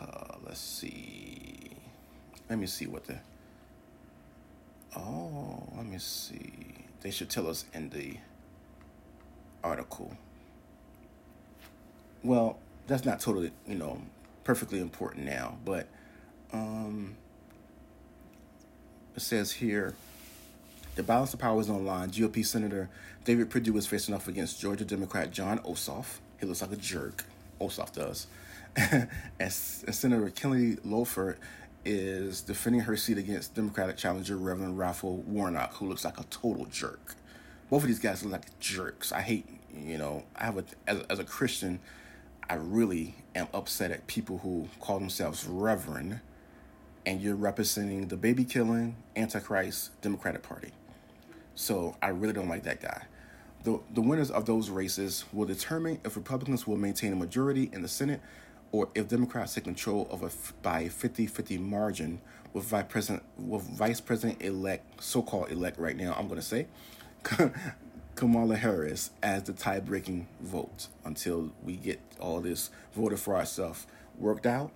[0.00, 1.70] Uh, let's see.
[2.48, 3.20] Let me see what the
[4.96, 6.52] Oh, let me see.
[7.00, 8.16] They should tell us in the
[9.62, 10.16] article.
[12.22, 14.02] Well, that's not totally, you know,
[14.44, 15.86] perfectly important now, but
[16.52, 17.16] um,
[19.14, 19.94] it says here
[20.96, 22.10] The balance of power is online.
[22.10, 22.90] GOP Senator
[23.24, 26.18] David Perdue is facing off against Georgia Democrat Jon Ossoff.
[26.38, 27.24] He looks like a jerk.
[27.60, 28.26] Ossoff does.
[28.76, 31.36] and, and Senator Kelly Loeffler
[31.84, 36.66] is defending her seat against Democratic challenger Reverend Raphael Warnock, who looks like a total
[36.66, 37.14] jerk.
[37.70, 39.12] Both of these guys look like jerks.
[39.12, 41.80] I hate, you know, I have a as, as a Christian,
[42.48, 46.20] I really am upset at people who call themselves Reverend,
[47.06, 50.72] and you're representing the baby killing Antichrist Democratic Party.
[51.54, 53.02] So I really don't like that guy.
[53.62, 57.82] The, the winners of those races will determine if Republicans will maintain a majority in
[57.82, 58.20] the Senate
[58.72, 60.30] or if Democrats take control of a
[60.62, 62.20] by 50-50 margin
[62.52, 66.66] with Vice President with Vice President elect, so-called elect right now, I'm going to say
[68.14, 73.86] Kamala Harris as the tie-breaking vote until we get all this voter fraud stuff
[74.18, 74.70] worked out.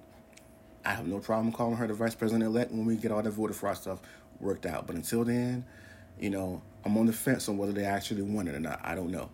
[0.85, 3.31] I have no problem calling her the Vice President elect when we get all the
[3.31, 4.01] voter fraud stuff
[4.41, 4.87] worked out.
[4.87, 5.65] But until then,
[6.19, 8.81] you know, I'm on the fence on whether they actually won it or not.
[8.83, 9.31] I don't know.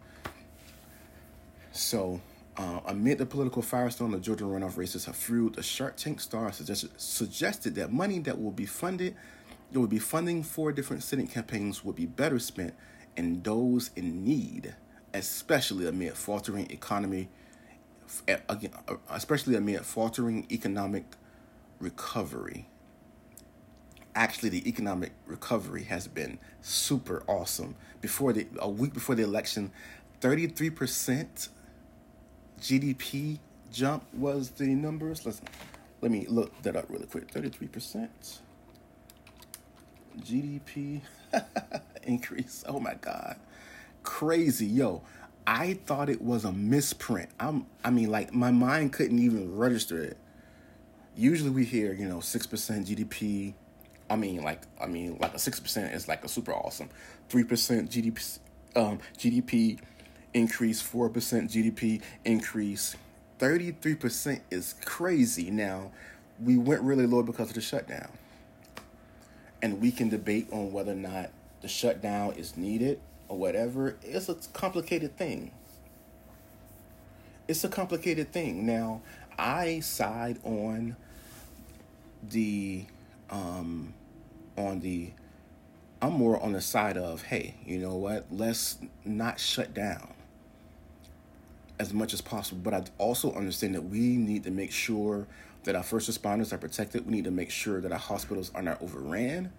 [1.73, 2.21] So
[2.61, 5.59] uh, amid the political firestorm, the Georgia runoff races have fueled.
[5.59, 9.17] A Shark Tank star suggested, suggested that money that will be funded,
[9.73, 12.75] that would be funding for different Senate campaigns, would be better spent
[13.17, 14.75] in those in need,
[15.15, 17.29] especially amid faltering economy,
[18.49, 18.73] again,
[19.11, 21.05] especially amid faltering economic
[21.79, 22.67] recovery.
[24.15, 27.75] Actually, the economic recovery has been super awesome.
[28.01, 29.71] Before the a week before the election,
[30.21, 31.49] thirty three percent
[32.61, 33.39] GDP
[33.73, 35.25] jump was the numbers.
[35.25, 35.41] Let's
[36.01, 37.31] let me look that up really quick.
[37.31, 38.41] Thirty three percent
[40.21, 41.01] GDP
[42.03, 42.65] increase.
[42.69, 43.37] Oh my god,
[44.03, 45.03] crazy, yo!
[45.47, 47.31] I thought it was a misprint.
[47.41, 50.17] I'm, I mean, like my mind couldn't even register it.
[51.17, 53.55] Usually we hear, you know, six percent GDP.
[54.09, 56.91] I mean, like, I mean, like a six percent is like a super awesome.
[57.29, 58.39] Three percent GDP,
[58.77, 59.81] um, GDP
[60.35, 62.97] increase, 4% GDP increase.
[63.39, 65.51] 33% is crazy.
[65.51, 65.93] Now,
[66.43, 68.11] we went really low because of the shutdown.
[69.63, 71.31] And we can debate on whether or not
[71.63, 73.97] the shutdown is needed or whatever.
[74.03, 75.53] It's a complicated thing.
[77.49, 78.65] It's a complicated thing.
[78.65, 79.03] Now,
[79.39, 80.97] I side on
[82.23, 82.85] the
[83.31, 83.95] um
[84.57, 85.11] on the
[86.03, 88.27] I'm more on the side of, hey, you know what?
[88.31, 90.15] Let's not shut down
[91.81, 92.61] as much as possible.
[92.63, 95.27] But I also understand that we need to make sure
[95.65, 97.07] that our first responders are protected.
[97.07, 99.51] We need to make sure that our hospitals are not overran.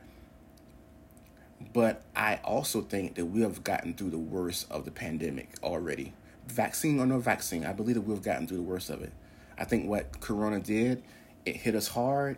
[1.73, 6.13] But I also think that we have gotten through the worst of the pandemic already.
[6.47, 9.11] Vaccine or no vaccine, I believe that we've gotten through the worst of it.
[9.57, 11.03] I think what Corona did,
[11.45, 12.37] it hit us hard,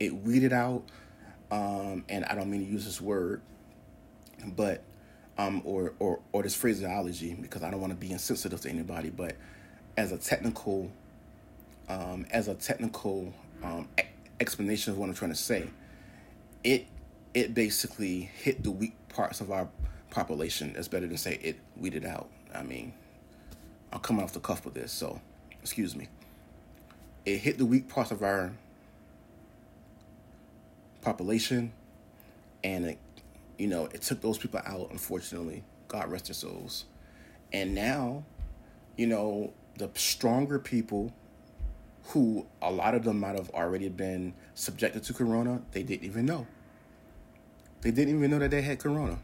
[0.00, 0.82] it weeded out,
[1.50, 3.42] um, and I don't mean to use this word,
[4.44, 4.82] but
[5.38, 9.10] um, or, or, or this phraseology because I don't want to be insensitive to anybody,
[9.10, 9.36] but
[9.96, 10.90] as a technical,
[11.88, 14.04] um, as a technical um, e-
[14.40, 15.68] explanation of what I'm trying to say,
[16.62, 16.86] it
[17.34, 19.68] it basically hit the weak parts of our
[20.10, 20.74] population.
[20.76, 22.28] It's better than say it weeded out.
[22.54, 22.92] I mean,
[23.92, 25.20] I'm coming off the cuff with this, so
[25.60, 26.08] excuse me.
[27.24, 28.52] It hit the weak parts of our
[31.02, 31.72] population,
[32.62, 32.98] and it
[33.58, 35.62] you know, it took those people out, unfortunately.
[35.88, 36.86] God rest their souls.
[37.52, 38.24] And now,
[38.96, 41.12] you know, the stronger people
[42.08, 46.26] who a lot of them might have already been subjected to corona, they didn't even
[46.26, 46.46] know.
[47.80, 49.18] They didn't even know that they had corona.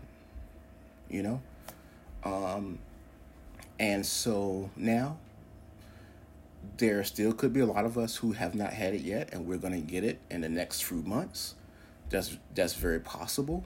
[1.08, 1.42] You know?
[2.24, 2.78] Um,
[3.78, 5.18] and so now
[6.76, 9.46] there still could be a lot of us who have not had it yet and
[9.46, 11.54] we're going to get it in the next few months.
[12.10, 13.64] That's that's very possible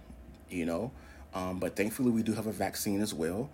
[0.54, 0.90] you know.
[1.34, 3.50] Um, but thankfully, we do have a vaccine as well.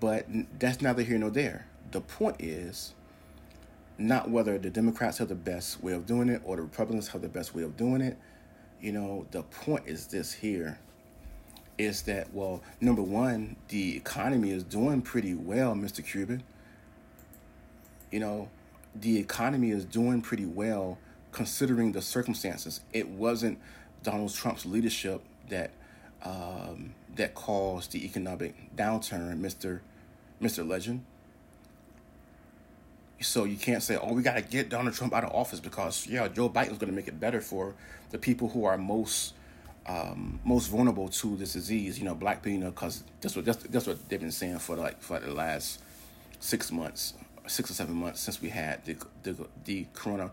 [0.00, 0.26] But
[0.58, 1.66] that's neither here nor there.
[1.92, 2.94] The point is
[3.98, 7.20] not whether the Democrats have the best way of doing it or the Republicans have
[7.20, 8.16] the best way of doing it.
[8.80, 10.78] You know, the point is this here
[11.76, 16.04] is that, well, number one, the economy is doing pretty well, Mr.
[16.04, 16.42] Cuban.
[18.10, 18.48] You know,
[18.94, 20.98] the economy is doing pretty well
[21.32, 22.80] considering the circumstances.
[22.92, 23.58] It wasn't
[24.02, 25.72] Donald Trump's leadership that
[26.22, 29.80] um, that caused the economic downturn, Mr.
[30.40, 30.66] Mr.
[30.66, 31.04] Legend.
[33.20, 36.06] So you can't say, "Oh, we got to get Donald Trump out of office because
[36.06, 37.74] yeah, Joe Biden's going to make it better for
[38.10, 39.34] the people who are most
[39.86, 43.86] um, most vulnerable to this disease." You know, black people, because that's what that's, that's
[43.86, 45.80] what they've been saying for like for the last
[46.38, 47.12] six months,
[47.46, 50.30] six or seven months since we had the the, the corona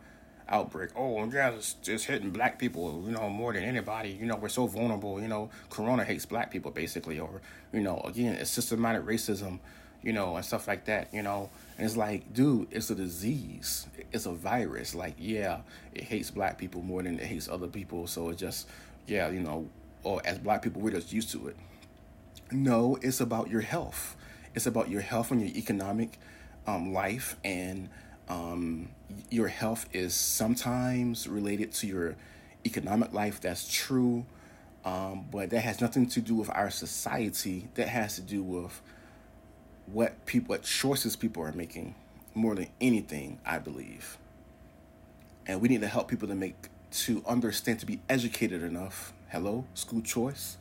[0.49, 0.91] outbreak.
[0.95, 4.09] Oh, it's just hitting black people, you know, more than anybody.
[4.09, 5.21] You know, we're so vulnerable.
[5.21, 7.41] You know, Corona hates black people basically, or
[7.73, 9.59] you know, again, it's systematic racism,
[10.01, 11.13] you know, and stuff like that.
[11.13, 13.87] You know, and it's like, dude, it's a disease.
[14.11, 14.95] It's a virus.
[14.95, 15.59] Like, yeah,
[15.93, 18.07] it hates black people more than it hates other people.
[18.07, 18.67] So it just,
[19.05, 19.67] yeah, you know,
[20.03, 21.55] or as black people, we're just used to it.
[22.51, 24.15] No, it's about your health.
[24.55, 26.17] It's about your health and your economic
[26.65, 27.89] um, life and
[28.29, 28.89] um,
[29.29, 32.15] your health is sometimes related to your
[32.65, 33.39] economic life.
[33.39, 34.25] That's true.
[34.85, 37.67] Um, but that has nothing to do with our society.
[37.75, 38.81] That has to do with
[39.85, 41.95] what people, what choices people are making
[42.33, 44.17] more than anything, I believe.
[45.45, 49.13] And we need to help people to make, to understand, to be educated enough.
[49.29, 50.57] Hello, school choice.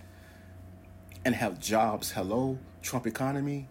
[1.25, 2.13] And have jobs.
[2.13, 3.69] Hello, Trump economy.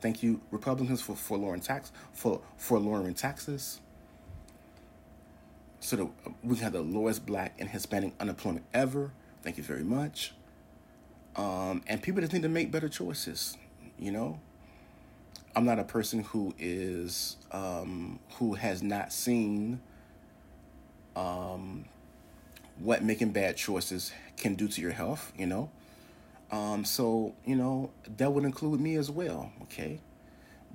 [0.00, 3.80] Thank you, Republicans, for, for lowering tax for for lowering taxes.
[5.80, 6.08] So that
[6.42, 9.12] we have the lowest black and Hispanic unemployment ever.
[9.42, 10.34] Thank you very much.
[11.36, 13.56] Um, and people just need to make better choices.
[13.98, 14.40] You know,
[15.54, 19.80] I'm not a person who is um, who has not seen
[21.16, 21.84] um,
[22.78, 25.32] what making bad choices can do to your health.
[25.36, 25.70] You know,
[26.50, 30.00] um, so, you know, that would include me as well, okay?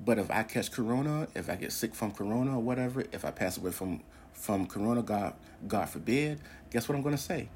[0.04, 3.32] But if I catch corona, if I get sick from corona or whatever, if I
[3.32, 4.02] pass away from
[4.34, 5.34] from corona, God
[5.68, 7.48] God forbid, guess what I'm gonna say?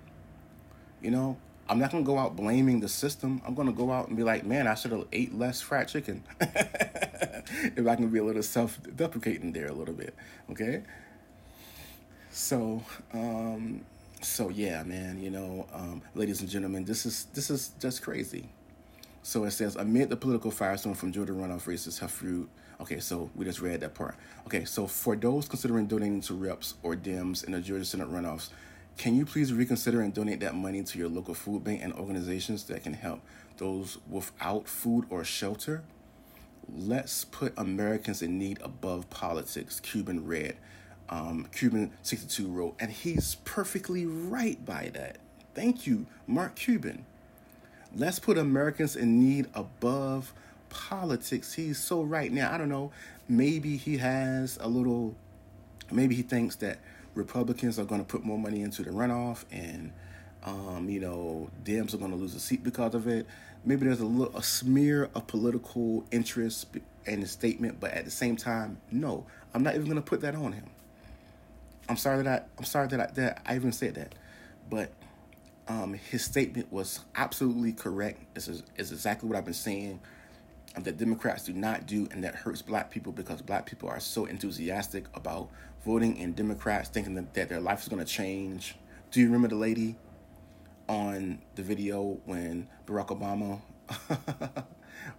[1.02, 3.42] You know, I'm not gonna go out blaming the system.
[3.46, 6.24] I'm gonna go out and be like, man, I should have ate less fried chicken.
[6.42, 10.16] if I can be a little self-deprecating there a little bit,
[10.52, 10.84] okay?
[12.32, 13.82] So, um,
[14.22, 18.50] so yeah, man, you know, um, ladies and gentlemen, this is this is just crazy.
[19.24, 22.50] So it says amid the political firestorm from Georgia runoff races have fruit.
[22.82, 24.16] Okay, so we just read that part.
[24.46, 28.50] Okay, so for those considering donating to reps or Dems in the Georgia Senate runoffs,
[28.98, 32.64] can you please reconsider and donate that money to your local food bank and organizations
[32.66, 33.22] that can help
[33.58, 35.84] those without food or shelter?
[36.74, 39.80] Let's put Americans in need above politics.
[39.80, 40.58] Cuban Red
[41.10, 45.18] um, Cuban 62 wrote, and he's perfectly right by that.
[45.55, 47.05] Thank you, Mark Cuban.
[47.95, 50.34] Let's put Americans in need above
[50.70, 51.53] politics.
[51.53, 52.32] He's so right.
[52.32, 52.91] Now, I don't know,
[53.28, 55.16] maybe he has a little,
[55.91, 56.80] maybe he thinks that
[57.16, 59.91] Republicans are going to put more money into the runoff and,
[60.45, 63.26] um, you know, Dems are going to lose a seat because of it.
[63.66, 66.68] Maybe there's a, little, a smear of political interest
[67.05, 70.22] in the statement, but at the same time, no, I'm not even going to put
[70.22, 70.70] that on him.
[71.90, 74.14] I'm sorry that I, I'm sorry that I, that I even said that,
[74.70, 74.92] but
[75.68, 78.22] um, his statement was absolutely correct.
[78.36, 80.00] This is, is exactly what I've been saying
[80.76, 84.00] um, that Democrats do not do, and that hurts black people because black people are
[84.00, 85.50] so enthusiastic about
[85.84, 88.76] voting in Democrats, thinking that, that their life is going to change.
[89.10, 89.96] Do you remember the lady
[90.88, 93.62] on the video when Barack Obama,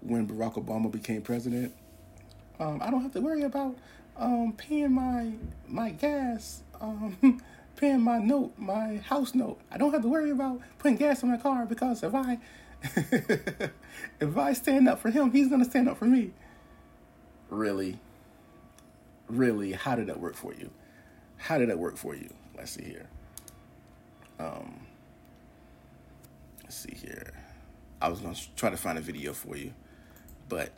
[0.01, 1.75] when Barack Obama became president?
[2.61, 3.77] Um, I don't have to worry about
[4.21, 5.33] um, paying my
[5.67, 7.43] my gas, um,
[7.77, 9.59] paying my note, my house note.
[9.71, 12.39] I don't have to worry about putting gas in my car because if I
[14.21, 16.33] if I stand up for him, he's gonna stand up for me.
[17.49, 17.99] Really,
[19.29, 20.71] really, how did that work for you?
[21.39, 22.33] How did that work for you?
[22.57, 23.09] Let's see here.
[24.39, 24.81] Um,
[26.63, 27.33] let's see here.
[28.03, 29.73] I was gonna try to find a video for you,
[30.49, 30.71] but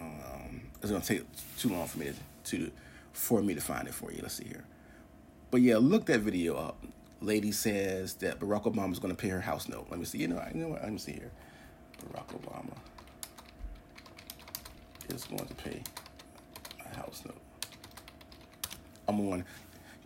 [0.00, 1.24] um, it's gonna take
[1.58, 2.14] too long for me to
[2.48, 2.70] to
[3.12, 4.20] for me to find it for you.
[4.22, 4.64] Let's see here.
[5.50, 6.84] But yeah, look that video up.
[7.20, 9.86] Lady says that Barack Obama is going to pay her house note.
[9.90, 10.18] Let me see.
[10.18, 10.82] You know, you know what?
[10.82, 11.32] Let me see here.
[12.12, 12.76] Barack Obama
[15.12, 15.82] is going to pay
[16.84, 17.40] a house note.
[19.08, 19.44] I'm on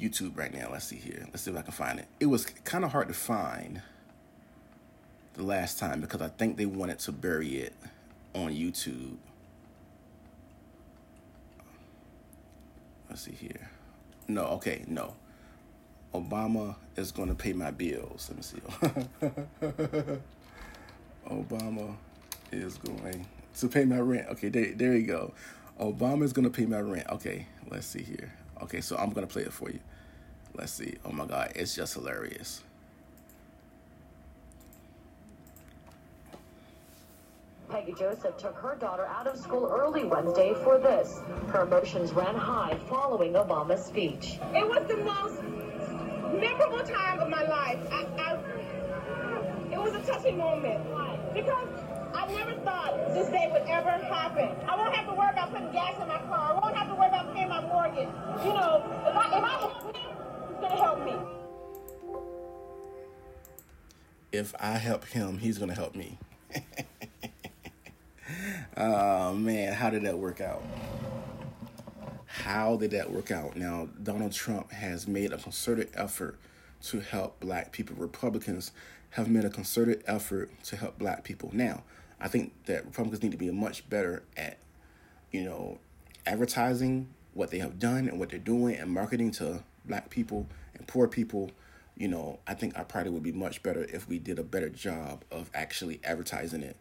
[0.01, 0.69] YouTube right now.
[0.71, 1.27] Let's see here.
[1.31, 2.07] Let's see if I can find it.
[2.21, 3.83] It was kind of hard to find
[5.35, 7.75] the last time because I think they wanted to bury it
[8.35, 9.17] on YouTube.
[13.13, 13.69] Let's see here.
[14.27, 15.15] No, okay, no.
[16.15, 18.31] Obama is going to pay my bills.
[18.31, 18.57] Let me see.
[21.31, 21.95] Obama
[22.51, 23.27] is going
[23.61, 24.29] to pay my rent.
[24.31, 25.35] Okay, there, there you go.
[25.79, 27.07] Obama is going to pay my rent.
[27.11, 28.33] Okay, let's see here.
[28.63, 29.81] Okay, so I'm going to play it for you.
[30.55, 30.95] Let's see.
[31.05, 32.63] Oh my God, it's just hilarious.
[37.73, 41.23] Peggy Joseph took her daughter out of school early Wednesday for this.
[41.49, 44.39] Her emotions ran high following Obama's speech.
[44.55, 45.43] It was the most
[46.39, 47.79] memorable time of my life.
[47.91, 48.39] I, I,
[49.73, 50.85] it was a touching moment
[51.33, 51.67] because
[52.13, 54.51] I never thought this day would ever happen.
[54.69, 56.53] I won't have to worry about putting gas in my car.
[56.53, 58.11] I won't have to worry about paying my mortgage.
[58.45, 60.13] You know, if I, if I help him,
[60.51, 61.17] he's gonna help me.
[64.31, 66.19] If I help him, he's gonna help me.
[68.77, 70.63] oh man, how did that work out?
[72.27, 73.57] How did that work out?
[73.57, 76.39] Now, Donald Trump has made a concerted effort
[76.85, 77.95] to help black people.
[77.97, 78.73] Republicans
[79.11, 81.51] have made a concerted effort to help black people.
[81.53, 81.83] Now,
[82.21, 84.59] I think that Republicans need to be much better at,
[85.31, 85.79] you know,
[86.27, 90.87] advertising what they have done and what they're doing and marketing to black people and
[90.87, 91.51] poor people.
[91.97, 94.71] You know, I think our party would be much better if we did a better
[94.71, 96.77] job of actually advertising it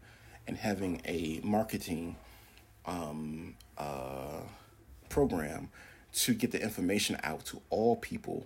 [0.47, 2.15] and having a marketing
[2.85, 4.41] um, uh,
[5.09, 5.69] program
[6.13, 8.45] to get the information out to all people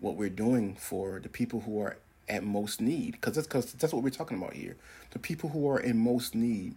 [0.00, 1.96] what we're doing for the people who are
[2.28, 3.12] at most need.
[3.12, 4.76] Because that's because that's what we're talking about here.
[5.10, 6.74] The people who are in most need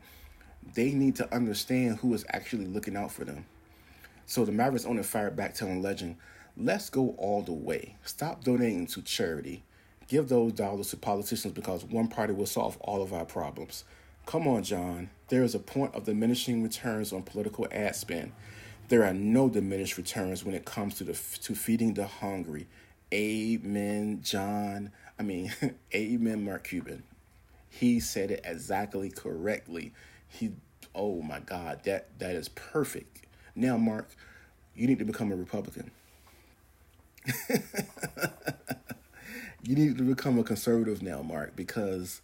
[0.74, 3.46] they need to understand who is actually looking out for them.
[4.26, 6.18] So the mavericks on the fire back telling legend
[6.58, 7.96] let's go all the way.
[8.04, 9.64] Stop donating to charity.
[10.08, 13.84] Give those dollars to politicians because one party will solve all of our problems
[14.28, 18.32] come on john there is a point of diminishing returns on political ad spend
[18.90, 22.68] there are no diminished returns when it comes to the to feeding the hungry
[23.12, 25.52] amen john I mean,
[25.96, 27.04] amen, Mark Cuban.
[27.70, 29.94] He said it exactly correctly.
[30.28, 30.52] He,
[30.94, 33.26] oh my God, that that is perfect.
[33.56, 34.10] Now, Mark,
[34.76, 35.92] you need to become a Republican.
[39.64, 42.22] you need to become a conservative now, Mark, because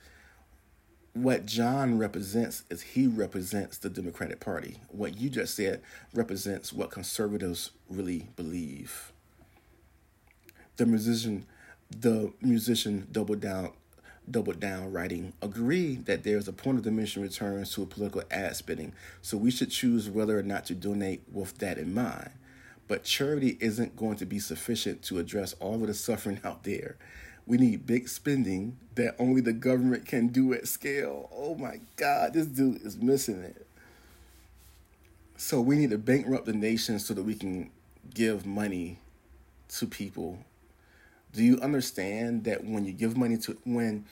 [1.13, 4.77] what John represents is he represents the Democratic Party.
[4.89, 5.81] What you just said
[6.13, 9.11] represents what conservatives really believe.
[10.77, 11.45] The musician
[11.95, 13.71] the musician doubled down
[14.29, 18.55] doubled down writing agree that there's a point of diminishing returns to a political ad
[18.55, 22.31] spending so we should choose whether or not to donate with that in mind
[22.87, 26.95] but charity isn't going to be sufficient to address all of the suffering out there
[27.45, 32.33] we need big spending that only the government can do at scale oh my god
[32.33, 33.65] this dude is missing it
[35.35, 37.69] so we need to bankrupt the nation so that we can
[38.13, 38.99] give money
[39.67, 40.39] to people
[41.33, 44.05] do you understand that when you give money to when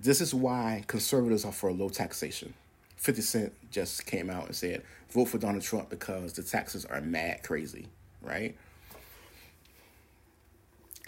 [0.00, 2.54] this is why conservatives are for low taxation?
[2.96, 7.00] 50 Cent just came out and said, vote for Donald Trump because the taxes are
[7.00, 7.86] mad crazy,
[8.22, 8.56] right?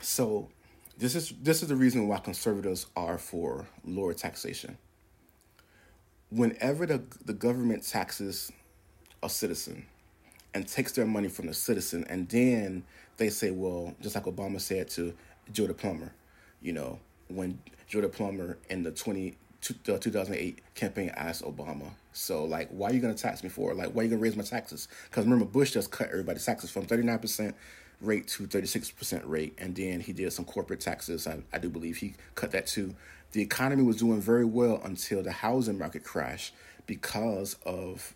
[0.01, 0.49] So
[0.99, 4.79] this is this is the reason why conservatives are for lower taxation.
[6.31, 8.51] Whenever the, the government taxes
[9.23, 9.87] a citizen
[10.55, 12.83] and takes their money from the citizen and then
[13.17, 15.15] they say, well, just like Obama said to
[15.53, 16.13] Joe the Plumber,
[16.61, 19.37] you know, when Joe the Plumber in the 20,
[19.85, 23.75] the 2008 campaign asked Obama, so like, why are you going to tax me for?
[23.75, 24.89] Like, why are you going to raise my taxes?
[25.05, 27.55] Because remember, Bush just cut everybody's taxes from 39%
[28.01, 29.55] rate to 36% rate.
[29.59, 31.27] And then he did some corporate taxes.
[31.27, 32.95] I, I do believe he cut that too.
[33.33, 36.55] The economy was doing very well until the housing market crashed
[36.87, 38.15] because of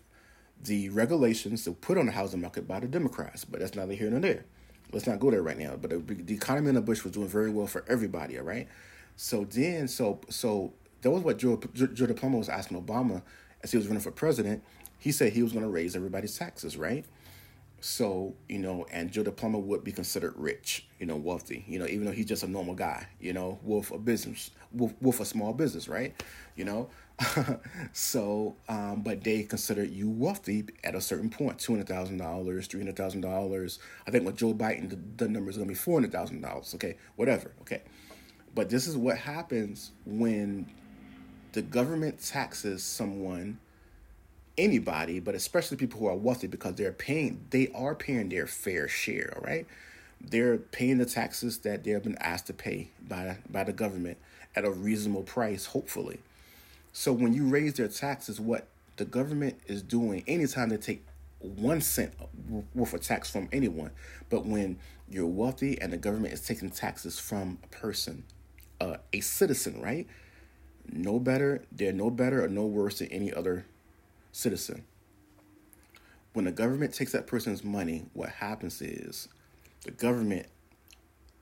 [0.63, 3.45] the regulations that put on the housing market by the Democrats.
[3.45, 4.45] But that's neither here nor there.
[4.91, 5.75] Let's not go there right now.
[5.75, 8.37] But the, the economy in the Bush was doing very well for everybody.
[8.37, 8.67] All right.
[9.15, 13.21] So then, so so that was what Joe Joe, Plumber was asking Obama
[13.63, 14.63] as he was running for president.
[14.97, 17.05] He said he was going to raise everybody's taxes, right?
[17.81, 21.79] So, you know, and Joe the Plumber would be considered rich, you know, wealthy, you
[21.79, 25.19] know, even though he's just a normal guy, you know, with a business, with, with
[25.19, 26.13] a small business, right?
[26.55, 26.89] You know,
[27.93, 32.67] so, um, but they consider you wealthy at a certain point two hundred thousand dollars,
[32.67, 33.79] three hundred thousand dollars.
[34.07, 36.41] I think with Joe Biden, the, the number is going to be four hundred thousand
[36.41, 36.73] dollars.
[36.75, 37.51] Okay, whatever.
[37.61, 37.81] Okay,
[38.53, 40.67] but this is what happens when
[41.53, 43.59] the government taxes someone,
[44.57, 48.87] anybody, but especially people who are wealthy because they're paying, they are paying their fair
[48.87, 49.33] share.
[49.35, 49.65] All right,
[50.19, 54.17] they're paying the taxes that they have been asked to pay by by the government
[54.55, 56.19] at a reasonable price, hopefully
[56.93, 61.05] so when you raise their taxes, what the government is doing, anytime they take
[61.39, 62.13] one cent
[62.75, 63.91] worth of tax from anyone,
[64.29, 64.77] but when
[65.09, 68.23] you're wealthy and the government is taking taxes from a person,
[68.79, 70.07] uh, a citizen, right?
[70.91, 73.65] No better, they're no better or no worse than any other
[74.31, 74.83] citizen.
[76.33, 79.27] When the government takes that person's money, what happens is
[79.83, 80.47] the government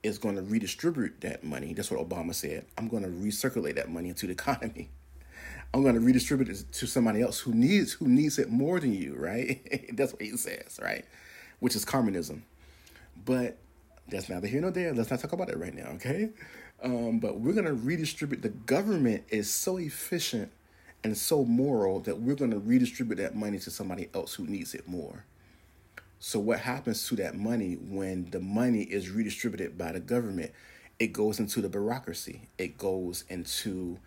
[0.02, 1.74] is going to redistribute that money.
[1.74, 2.64] That's what Obama said.
[2.78, 4.90] I'm going to recirculate that money into the economy.
[5.72, 8.92] I'm going to redistribute it to somebody else who needs who needs it more than
[8.92, 9.88] you, right?
[9.92, 11.04] that's what he says, right?
[11.60, 12.44] Which is communism.
[13.24, 13.56] But
[14.08, 14.92] that's neither here nor there.
[14.92, 16.30] Let's not talk about it right now, okay?
[16.82, 18.42] Um, but we're going to redistribute.
[18.42, 20.50] The government is so efficient
[21.02, 24.74] and so moral that we're going to redistribute that money to somebody else who needs
[24.74, 25.24] it more.
[26.18, 30.52] So what happens to that money when the money is redistributed by the government?
[30.98, 32.42] It goes into the bureaucracy.
[32.58, 33.98] It goes into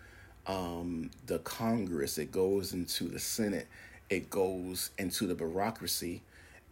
[0.46, 2.18] um, the Congress.
[2.18, 3.66] It goes into the Senate.
[4.10, 6.22] It goes into the bureaucracy.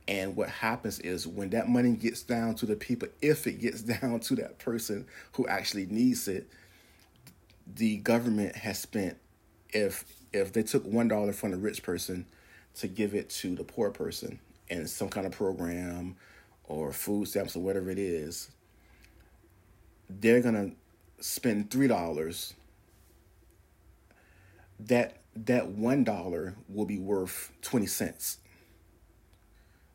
[0.07, 3.83] And what happens is when that money gets down to the people, if it gets
[4.01, 6.49] down to that person who actually needs it,
[7.75, 9.17] the government has spent
[9.73, 12.27] if if they took one dollar from the rich person
[12.77, 16.17] to give it to the poor person in some kind of program
[16.65, 18.51] or food stamps or whatever it is,
[20.09, 20.71] they're gonna
[21.21, 22.55] spend three dollars.
[24.81, 28.39] That that one dollar will be worth twenty cents.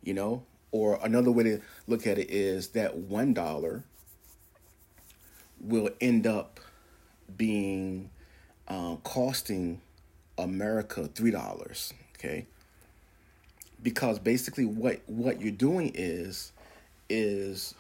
[0.04, 3.84] You know, or another way to look at it is that one dollar
[5.60, 6.60] will end up
[7.36, 8.10] being
[8.68, 9.82] um, costing
[10.38, 11.94] America three dollars.
[12.16, 12.46] Okay,
[13.82, 16.52] because basically what what you're doing is
[17.10, 17.74] is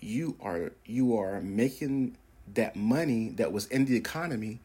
[0.00, 2.16] you are you are making
[2.54, 4.60] that money that was in the economy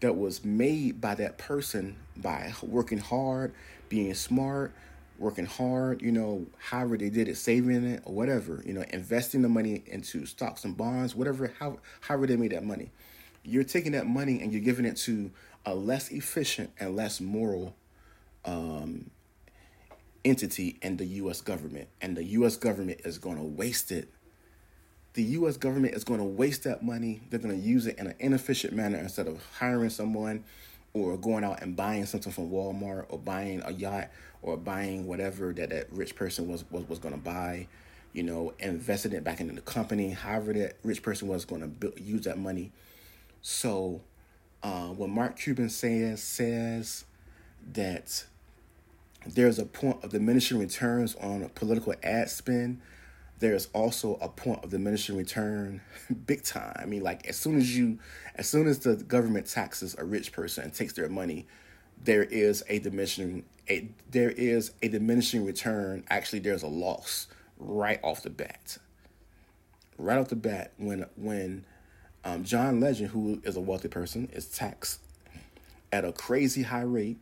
[0.00, 3.52] that was made by that person by working hard,
[3.88, 4.72] being smart,
[5.18, 9.42] working hard, you know, however they did it, saving it or whatever, you know, investing
[9.42, 12.90] the money into stocks and bonds, whatever, how, however they made that money.
[13.46, 15.30] You're taking that money and you're giving it to
[15.64, 17.74] a less efficient and less moral
[18.44, 19.10] um,
[20.24, 21.40] entity in the U.S.
[21.40, 22.56] government, and the U.S.
[22.56, 24.08] government is going to waste it.
[25.14, 25.56] The U.S.
[25.56, 27.22] government is going to waste that money.
[27.30, 30.44] They're going to use it in an inefficient manner instead of hiring someone
[30.92, 34.08] or going out and buying something from Walmart or buying a yacht
[34.42, 37.66] or buying whatever that that rich person was was, was going to buy,
[38.12, 40.10] you know, investing it back into the company.
[40.10, 42.72] However, that rich person was going to use that money.
[43.48, 44.00] So,
[44.60, 47.04] uh, when Mark Cuban says says
[47.74, 48.24] that
[49.24, 52.80] there's a point of diminishing returns on political ad spend.
[53.38, 55.80] There's also a point of diminishing return
[56.26, 56.74] big time.
[56.76, 58.00] I mean, like as soon as you,
[58.34, 61.46] as soon as the government taxes a rich person and takes their money,
[62.02, 66.02] there is a diminishing a there is a diminishing return.
[66.10, 67.28] Actually, there's a loss
[67.60, 68.78] right off the bat.
[69.98, 71.64] Right off the bat, when when
[72.26, 75.00] um, John Legend, who is a wealthy person, is taxed
[75.92, 77.18] at a crazy high rate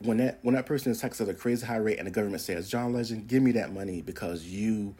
[0.00, 2.42] when that when that person is taxed at a crazy high rate and the government
[2.42, 4.94] says, John Legend, give me that money because you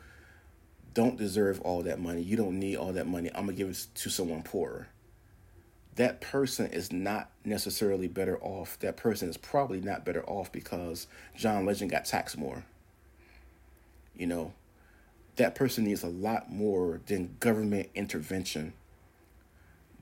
[0.95, 2.23] don't deserve all that money.
[2.23, 3.29] You don't need all that money.
[3.35, 4.89] I'm gonna give it to someone poorer.
[5.97, 8.79] That person is not necessarily better off.
[8.79, 11.07] That person is probably not better off because
[11.37, 12.65] John Legend got taxed more.
[14.17, 14.53] You know,
[15.37, 18.73] that person needs a lot more than government intervention.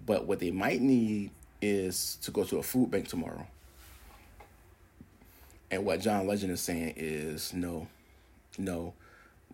[0.07, 1.31] But what they might need
[1.61, 3.47] is to go to a food bank tomorrow
[5.75, 7.89] and what John Legend is saying is no,
[8.59, 8.95] no,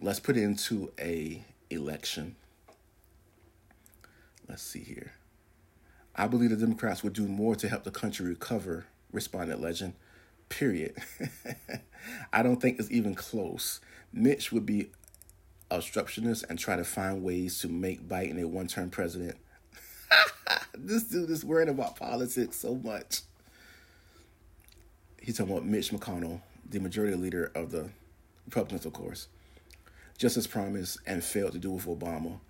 [0.02, 2.36] let's put it into a election.
[4.46, 5.12] Let's see here.
[6.14, 9.94] I believe the Democrats would do more to help the country recover, responded Legend.
[10.50, 10.94] Period.
[12.32, 13.80] I don't think it's even close.
[14.12, 14.90] Mitch would be
[15.70, 19.36] obstructionist and try to find ways to make Biden a one term president.
[20.74, 23.20] this dude is worried about politics so much
[25.20, 27.90] he's talking about Mitch McConnell, the majority leader of the
[28.46, 29.28] Republicans, of course,
[30.18, 32.40] just as promised and failed to do with Obama.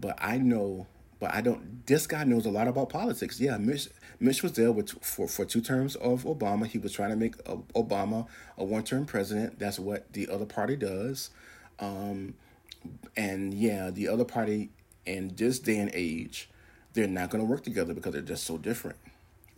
[0.00, 0.86] But I know,
[1.20, 1.86] but I don't.
[1.86, 3.40] This guy knows a lot about politics.
[3.40, 3.88] Yeah, Mitch,
[4.20, 6.66] Mitch was there with for for two terms of Obama.
[6.66, 9.58] He was trying to make Obama a one term president.
[9.58, 11.30] That's what the other party does.
[11.80, 12.34] Um,
[13.16, 14.70] and yeah, the other party
[15.06, 16.48] in this day and age,
[16.92, 18.96] they're not going to work together because they're just so different.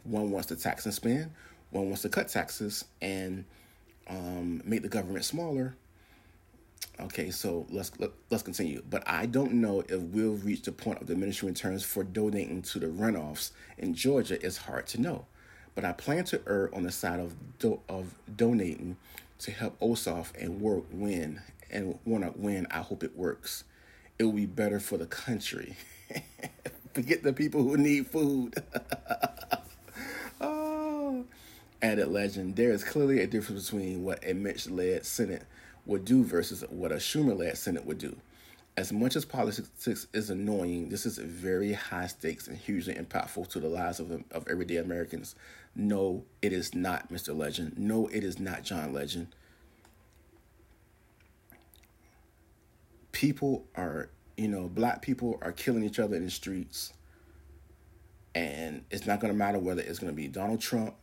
[0.05, 1.31] One wants to tax and spend
[1.71, 3.45] one wants to cut taxes and
[4.09, 5.75] um, make the government smaller.
[6.99, 8.83] Okay, so let's let, let us continue.
[8.89, 12.79] But I don't know if we'll reach the point of diminishing returns for donating to
[12.79, 14.45] the runoffs in Georgia.
[14.45, 15.27] It's hard to know,
[15.75, 18.97] but I plan to err on the side of do, of donating
[19.39, 21.41] to help Ossoff and work win
[21.73, 22.67] and want to win.
[22.71, 23.65] I hope it works.
[24.19, 25.77] It will be better for the country.
[26.95, 28.55] Forget the people who need food.
[30.41, 31.25] oh.
[31.81, 35.45] added legend, there is clearly a difference between what a Mitch led Senate
[35.87, 38.17] would do versus what a Schumer led Senate would do.
[38.77, 43.61] As much as politics is annoying, this is very high stakes and hugely impactful to
[43.61, 45.35] the lives of, of everyday Americans.
[45.75, 47.37] No, it is not Mr.
[47.37, 47.79] Legend.
[47.79, 49.29] No, it is not John Legend.
[53.21, 54.09] People are,
[54.39, 56.95] you know, black people are killing each other in the streets.
[58.35, 60.95] And it's not going to matter whether it's going to be Donald Trump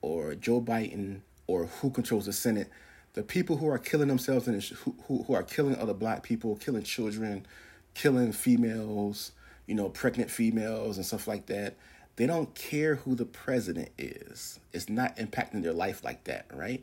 [0.00, 2.70] or Joe Biden or who controls the Senate,
[3.12, 6.56] The people who are killing themselves and who, who, who are killing other black people,
[6.56, 7.44] killing children,
[7.92, 9.32] killing females,
[9.66, 11.76] you know, pregnant females and stuff like that.
[12.16, 14.58] They don't care who the president is.
[14.72, 16.82] It's not impacting their life like that, right?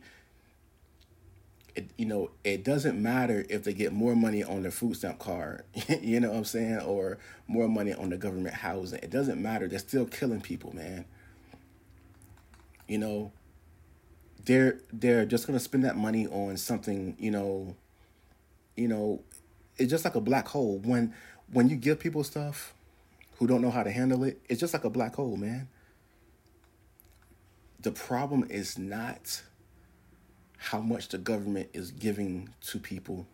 [1.74, 5.18] It, you know, it doesn't matter if they get more money on their food stamp
[5.18, 5.64] card,
[6.00, 8.98] you know what I'm saying, or more money on the government housing.
[9.02, 9.68] It doesn't matter.
[9.68, 11.04] They're still killing people, man.
[12.88, 13.32] You know,
[14.44, 17.76] they're they're just gonna spend that money on something, you know,
[18.76, 19.22] you know,
[19.76, 20.78] it's just like a black hole.
[20.78, 21.14] When
[21.52, 22.74] when you give people stuff
[23.38, 25.68] who don't know how to handle it, it's just like a black hole, man.
[27.80, 29.42] The problem is not
[30.62, 33.26] how much the government is giving to people.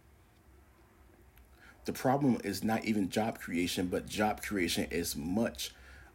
[1.85, 5.73] The problem is not even job creation, but job creation is much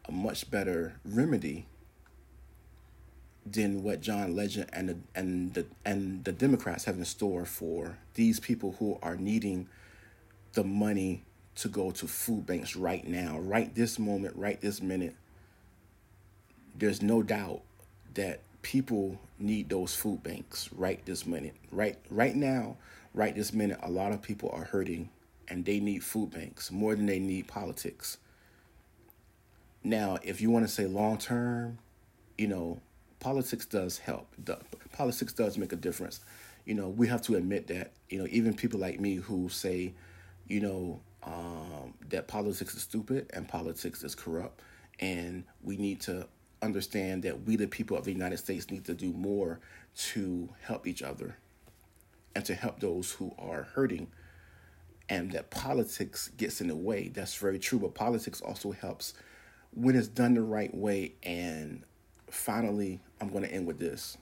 [0.08, 1.66] a much better remedy
[3.44, 7.98] than what John Legend and the and the and the Democrats have in store for
[8.14, 9.68] these people who are needing
[10.54, 11.24] the money
[11.56, 15.14] to go to food banks right now, right this moment, right this minute.
[16.74, 17.60] There's no doubt
[18.14, 21.54] that people need those food banks right this minute.
[21.70, 22.76] Right right now,
[23.14, 25.10] right this minute, a lot of people are hurting
[25.48, 28.18] and they need food banks more than they need politics.
[29.84, 31.78] Now, if you want to say long term,
[32.38, 32.80] you know,
[33.20, 34.28] politics does help.
[34.92, 36.20] Politics does make a difference.
[36.64, 39.92] You know, we have to admit that, you know, even people like me who say,
[40.46, 44.60] you know, um, that politics is stupid and politics is corrupt.
[45.00, 46.28] And we need to
[46.62, 49.60] understand that we, the people of the United States, need to do more
[49.96, 51.36] to help each other
[52.34, 54.08] and to help those who are hurting.
[55.08, 57.08] And that politics gets in the way.
[57.08, 57.78] That's very true.
[57.78, 59.14] But politics also helps
[59.74, 61.12] when it's done the right way.
[61.22, 61.82] And
[62.30, 64.16] finally, I'm going to end with this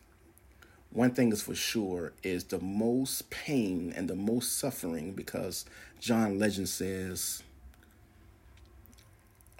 [0.93, 5.64] one thing is for sure is the most pain and the most suffering because
[6.01, 7.43] John Legend says,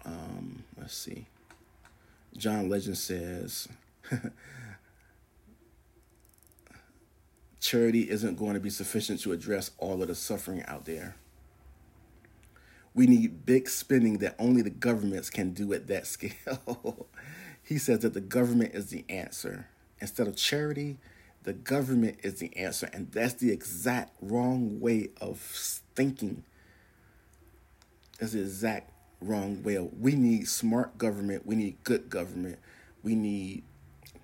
[0.05, 1.27] um, let's see.
[2.37, 3.69] John Legend says,
[7.61, 11.17] charity isn't going to be sufficient to address all of the suffering out there.
[12.95, 17.07] We need big spending that only the governments can do at that scale.
[17.63, 19.69] he says that the government is the answer.
[20.01, 20.99] Instead of charity,
[21.45, 22.91] the government is the answer.
[22.93, 25.39] And that's the exact wrong way of
[25.95, 26.45] thinking.
[28.19, 28.91] That's the exact
[29.21, 32.59] wrong way we need smart government, we need good government,
[33.03, 33.63] we need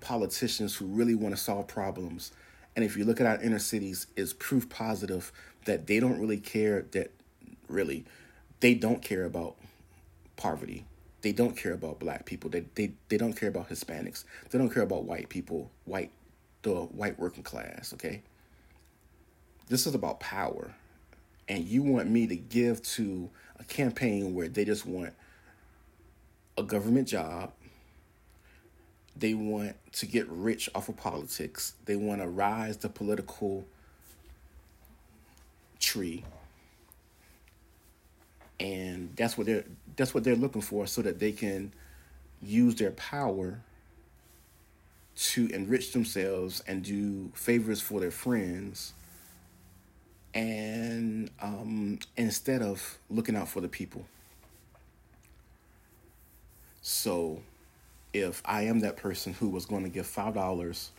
[0.01, 2.31] politicians who really want to solve problems.
[2.75, 5.31] And if you look at our inner cities, it's proof positive
[5.65, 7.11] that they don't really care that
[7.67, 8.05] really
[8.59, 9.55] they don't care about
[10.35, 10.85] poverty.
[11.21, 12.49] They don't care about black people.
[12.49, 14.23] They, they they don't care about Hispanics.
[14.49, 16.11] They don't care about white people, white
[16.61, 18.21] the white working class, okay?
[19.67, 20.73] This is about power.
[21.49, 23.29] And you want me to give to
[23.59, 25.13] a campaign where they just want
[26.57, 27.51] a government job.
[29.15, 31.73] They want to get rich off of politics.
[31.85, 33.65] They want to rise the political
[35.79, 36.23] tree.
[38.59, 41.73] And that's what they're that's what they're looking for so that they can
[42.41, 43.61] use their power
[45.15, 48.93] to enrich themselves and do favors for their friends
[50.33, 54.05] and um, instead of looking out for the people.
[56.81, 57.41] So
[58.13, 60.91] if i am that person who was going to give five dollars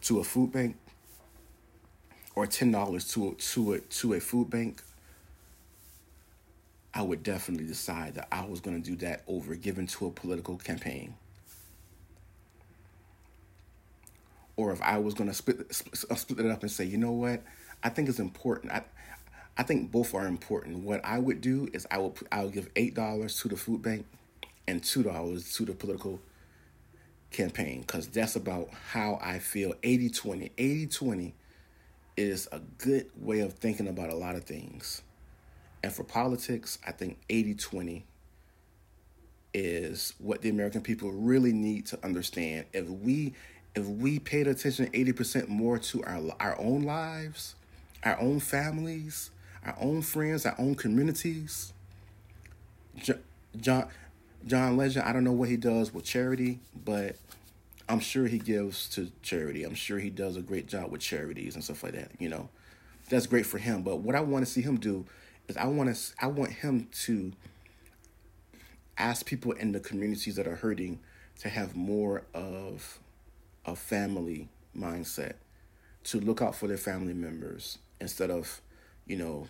[0.00, 0.76] to a food bank
[2.34, 4.82] or ten dollars to to a to a food bank
[6.94, 10.10] i would definitely decide that i was going to do that over giving to a
[10.10, 11.14] political campaign.
[14.56, 17.42] Or if I was going to split split it up and say, you know what,
[17.82, 18.72] I think it's important.
[18.72, 18.82] I
[19.56, 20.84] I think both are important.
[20.84, 23.82] What I would do is I will I will give eight dollars to the food
[23.82, 24.06] bank
[24.66, 26.20] and two dollars to the political
[27.30, 30.52] campaign because that's about how I feel 80 20.
[30.56, 31.34] 80 20
[32.16, 35.02] is a good way of thinking about a lot of things.
[35.82, 38.06] And for politics, I think 80 20
[39.54, 42.66] is what the American people really need to understand.
[42.72, 43.34] If we
[43.74, 47.54] if we paid attention 80% more to our our own lives,
[48.04, 49.30] our own families,
[49.64, 51.72] our own friends, our own communities.
[53.56, 53.88] John
[54.46, 57.16] John Legend, I don't know what he does with charity, but
[57.88, 59.64] I'm sure he gives to charity.
[59.64, 62.48] I'm sure he does a great job with charities and stuff like that, you know.
[63.08, 65.06] That's great for him, but what I want to see him do
[65.48, 67.32] is I want to I want him to
[68.98, 70.98] ask people in the communities that are hurting
[71.40, 72.98] to have more of
[73.64, 75.34] a family mindset
[76.04, 78.60] to look out for their family members instead of,
[79.06, 79.46] you know,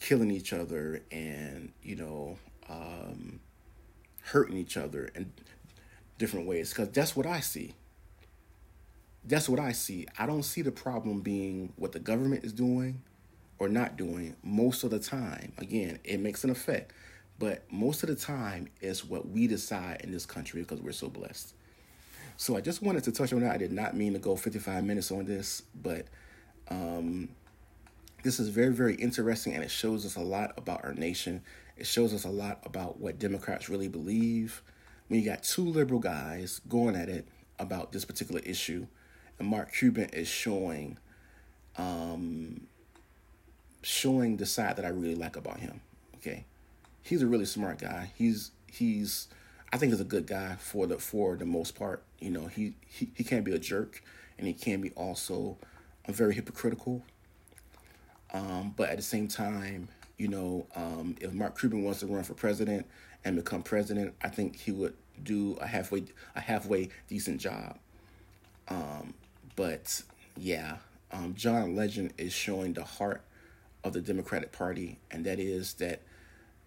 [0.00, 2.38] killing each other and, you know,
[2.68, 3.40] um,
[4.22, 5.32] hurting each other in
[6.18, 6.70] different ways.
[6.70, 7.74] Because that's what I see.
[9.24, 10.06] That's what I see.
[10.18, 13.02] I don't see the problem being what the government is doing
[13.58, 15.52] or not doing most of the time.
[15.58, 16.92] Again, it makes an effect,
[17.38, 21.08] but most of the time it's what we decide in this country because we're so
[21.08, 21.54] blessed.
[22.38, 23.52] So I just wanted to touch on that.
[23.52, 26.06] I did not mean to go 55 minutes on this, but
[26.70, 27.28] um,
[28.22, 31.42] this is very, very interesting and it shows us a lot about our nation.
[31.76, 34.62] It shows us a lot about what Democrats really believe.
[35.08, 37.26] When you got two liberal guys going at it
[37.58, 38.86] about this particular issue,
[39.38, 40.98] and Mark Cuban is showing
[41.76, 42.66] um,
[43.82, 45.80] showing the side that I really like about him.
[46.16, 46.44] Okay,
[47.02, 48.12] he's a really smart guy.
[48.14, 49.28] He's he's
[49.72, 52.02] I think he's a good guy for the for the most part.
[52.20, 54.02] You know, he he, he can be a jerk
[54.38, 55.56] and he can be also
[56.06, 57.02] a very hypocritical.
[58.32, 62.22] Um, but at the same time, you know, um, if Mark Cuban wants to run
[62.22, 62.86] for president
[63.24, 66.04] and become president, I think he would do a halfway
[66.36, 67.78] a halfway decent job.
[68.68, 69.14] Um,
[69.56, 70.02] but
[70.36, 70.76] yeah,
[71.12, 73.22] um, John Legend is showing the heart
[73.82, 76.02] of the Democratic Party, and that is that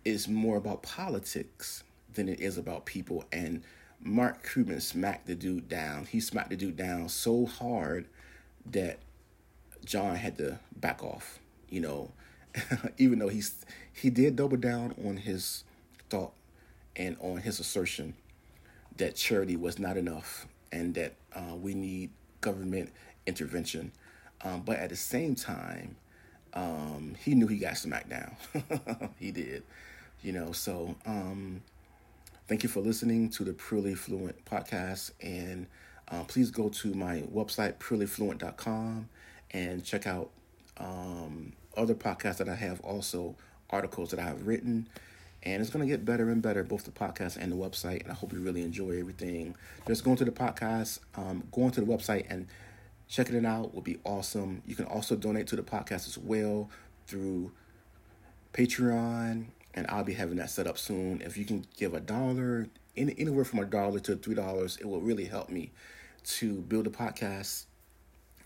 [0.03, 1.84] it's more about politics
[2.14, 3.24] than it is about people.
[3.32, 3.64] And
[4.01, 6.05] Mark Cuban smacked the dude down.
[6.05, 8.05] He smacked the dude down so hard
[8.66, 8.99] that
[9.86, 11.39] John had to back off.
[11.74, 12.11] You know,
[12.99, 15.63] even though he's he did double down on his
[16.07, 16.34] thought
[16.95, 18.13] and on his assertion
[18.97, 22.11] that charity was not enough and that uh, we need
[22.41, 22.91] government
[23.26, 23.91] intervention.
[24.41, 25.95] Um, but at the same time,
[26.53, 28.36] um, he knew he got smacked down.
[29.19, 29.63] he did,
[30.21, 30.51] you know.
[30.51, 31.63] So, um,
[32.47, 35.09] thank you for listening to the Purely Fluent podcast.
[35.24, 35.65] And
[36.09, 39.09] uh, please go to my website, purelyfluent.com,
[39.49, 40.30] and check out
[40.78, 43.36] um, other podcasts that I have, also
[43.69, 44.88] articles that I have written.
[45.43, 48.03] And it's going to get better and better, both the podcast and the website.
[48.03, 49.55] And I hope you really enjoy everything.
[49.86, 52.47] Just going to the podcast, um, going to the website, and
[53.09, 54.61] checking it out would be awesome.
[54.65, 56.69] You can also donate to the podcast as well
[57.07, 57.51] through
[58.53, 61.21] Patreon, and I'll be having that set up soon.
[61.21, 64.86] If you can give a dollar, any, anywhere from a dollar to three dollars, it
[64.86, 65.71] will really help me
[66.24, 67.65] to build a podcast.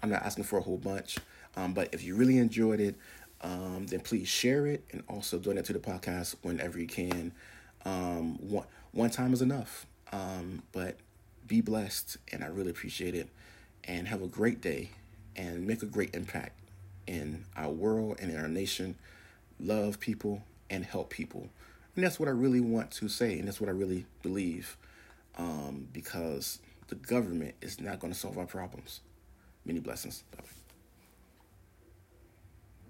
[0.01, 1.17] I'm not asking for a whole bunch,
[1.55, 2.95] um, but if you really enjoyed it,
[3.41, 7.31] um, then please share it and also donate to the podcast whenever you can.
[7.85, 10.97] Um, one one time is enough, um, but
[11.47, 13.29] be blessed, and I really appreciate it
[13.83, 14.89] and have a great day
[15.35, 16.59] and make a great impact
[17.05, 18.95] in our world and in our nation.
[19.59, 21.49] Love people and help people.
[21.95, 24.77] And that's what I really want to say, and that's what I really believe
[25.37, 29.01] um, because the government is not going to solve our problems.
[29.65, 30.23] Many blessings.
[30.35, 30.56] Bye.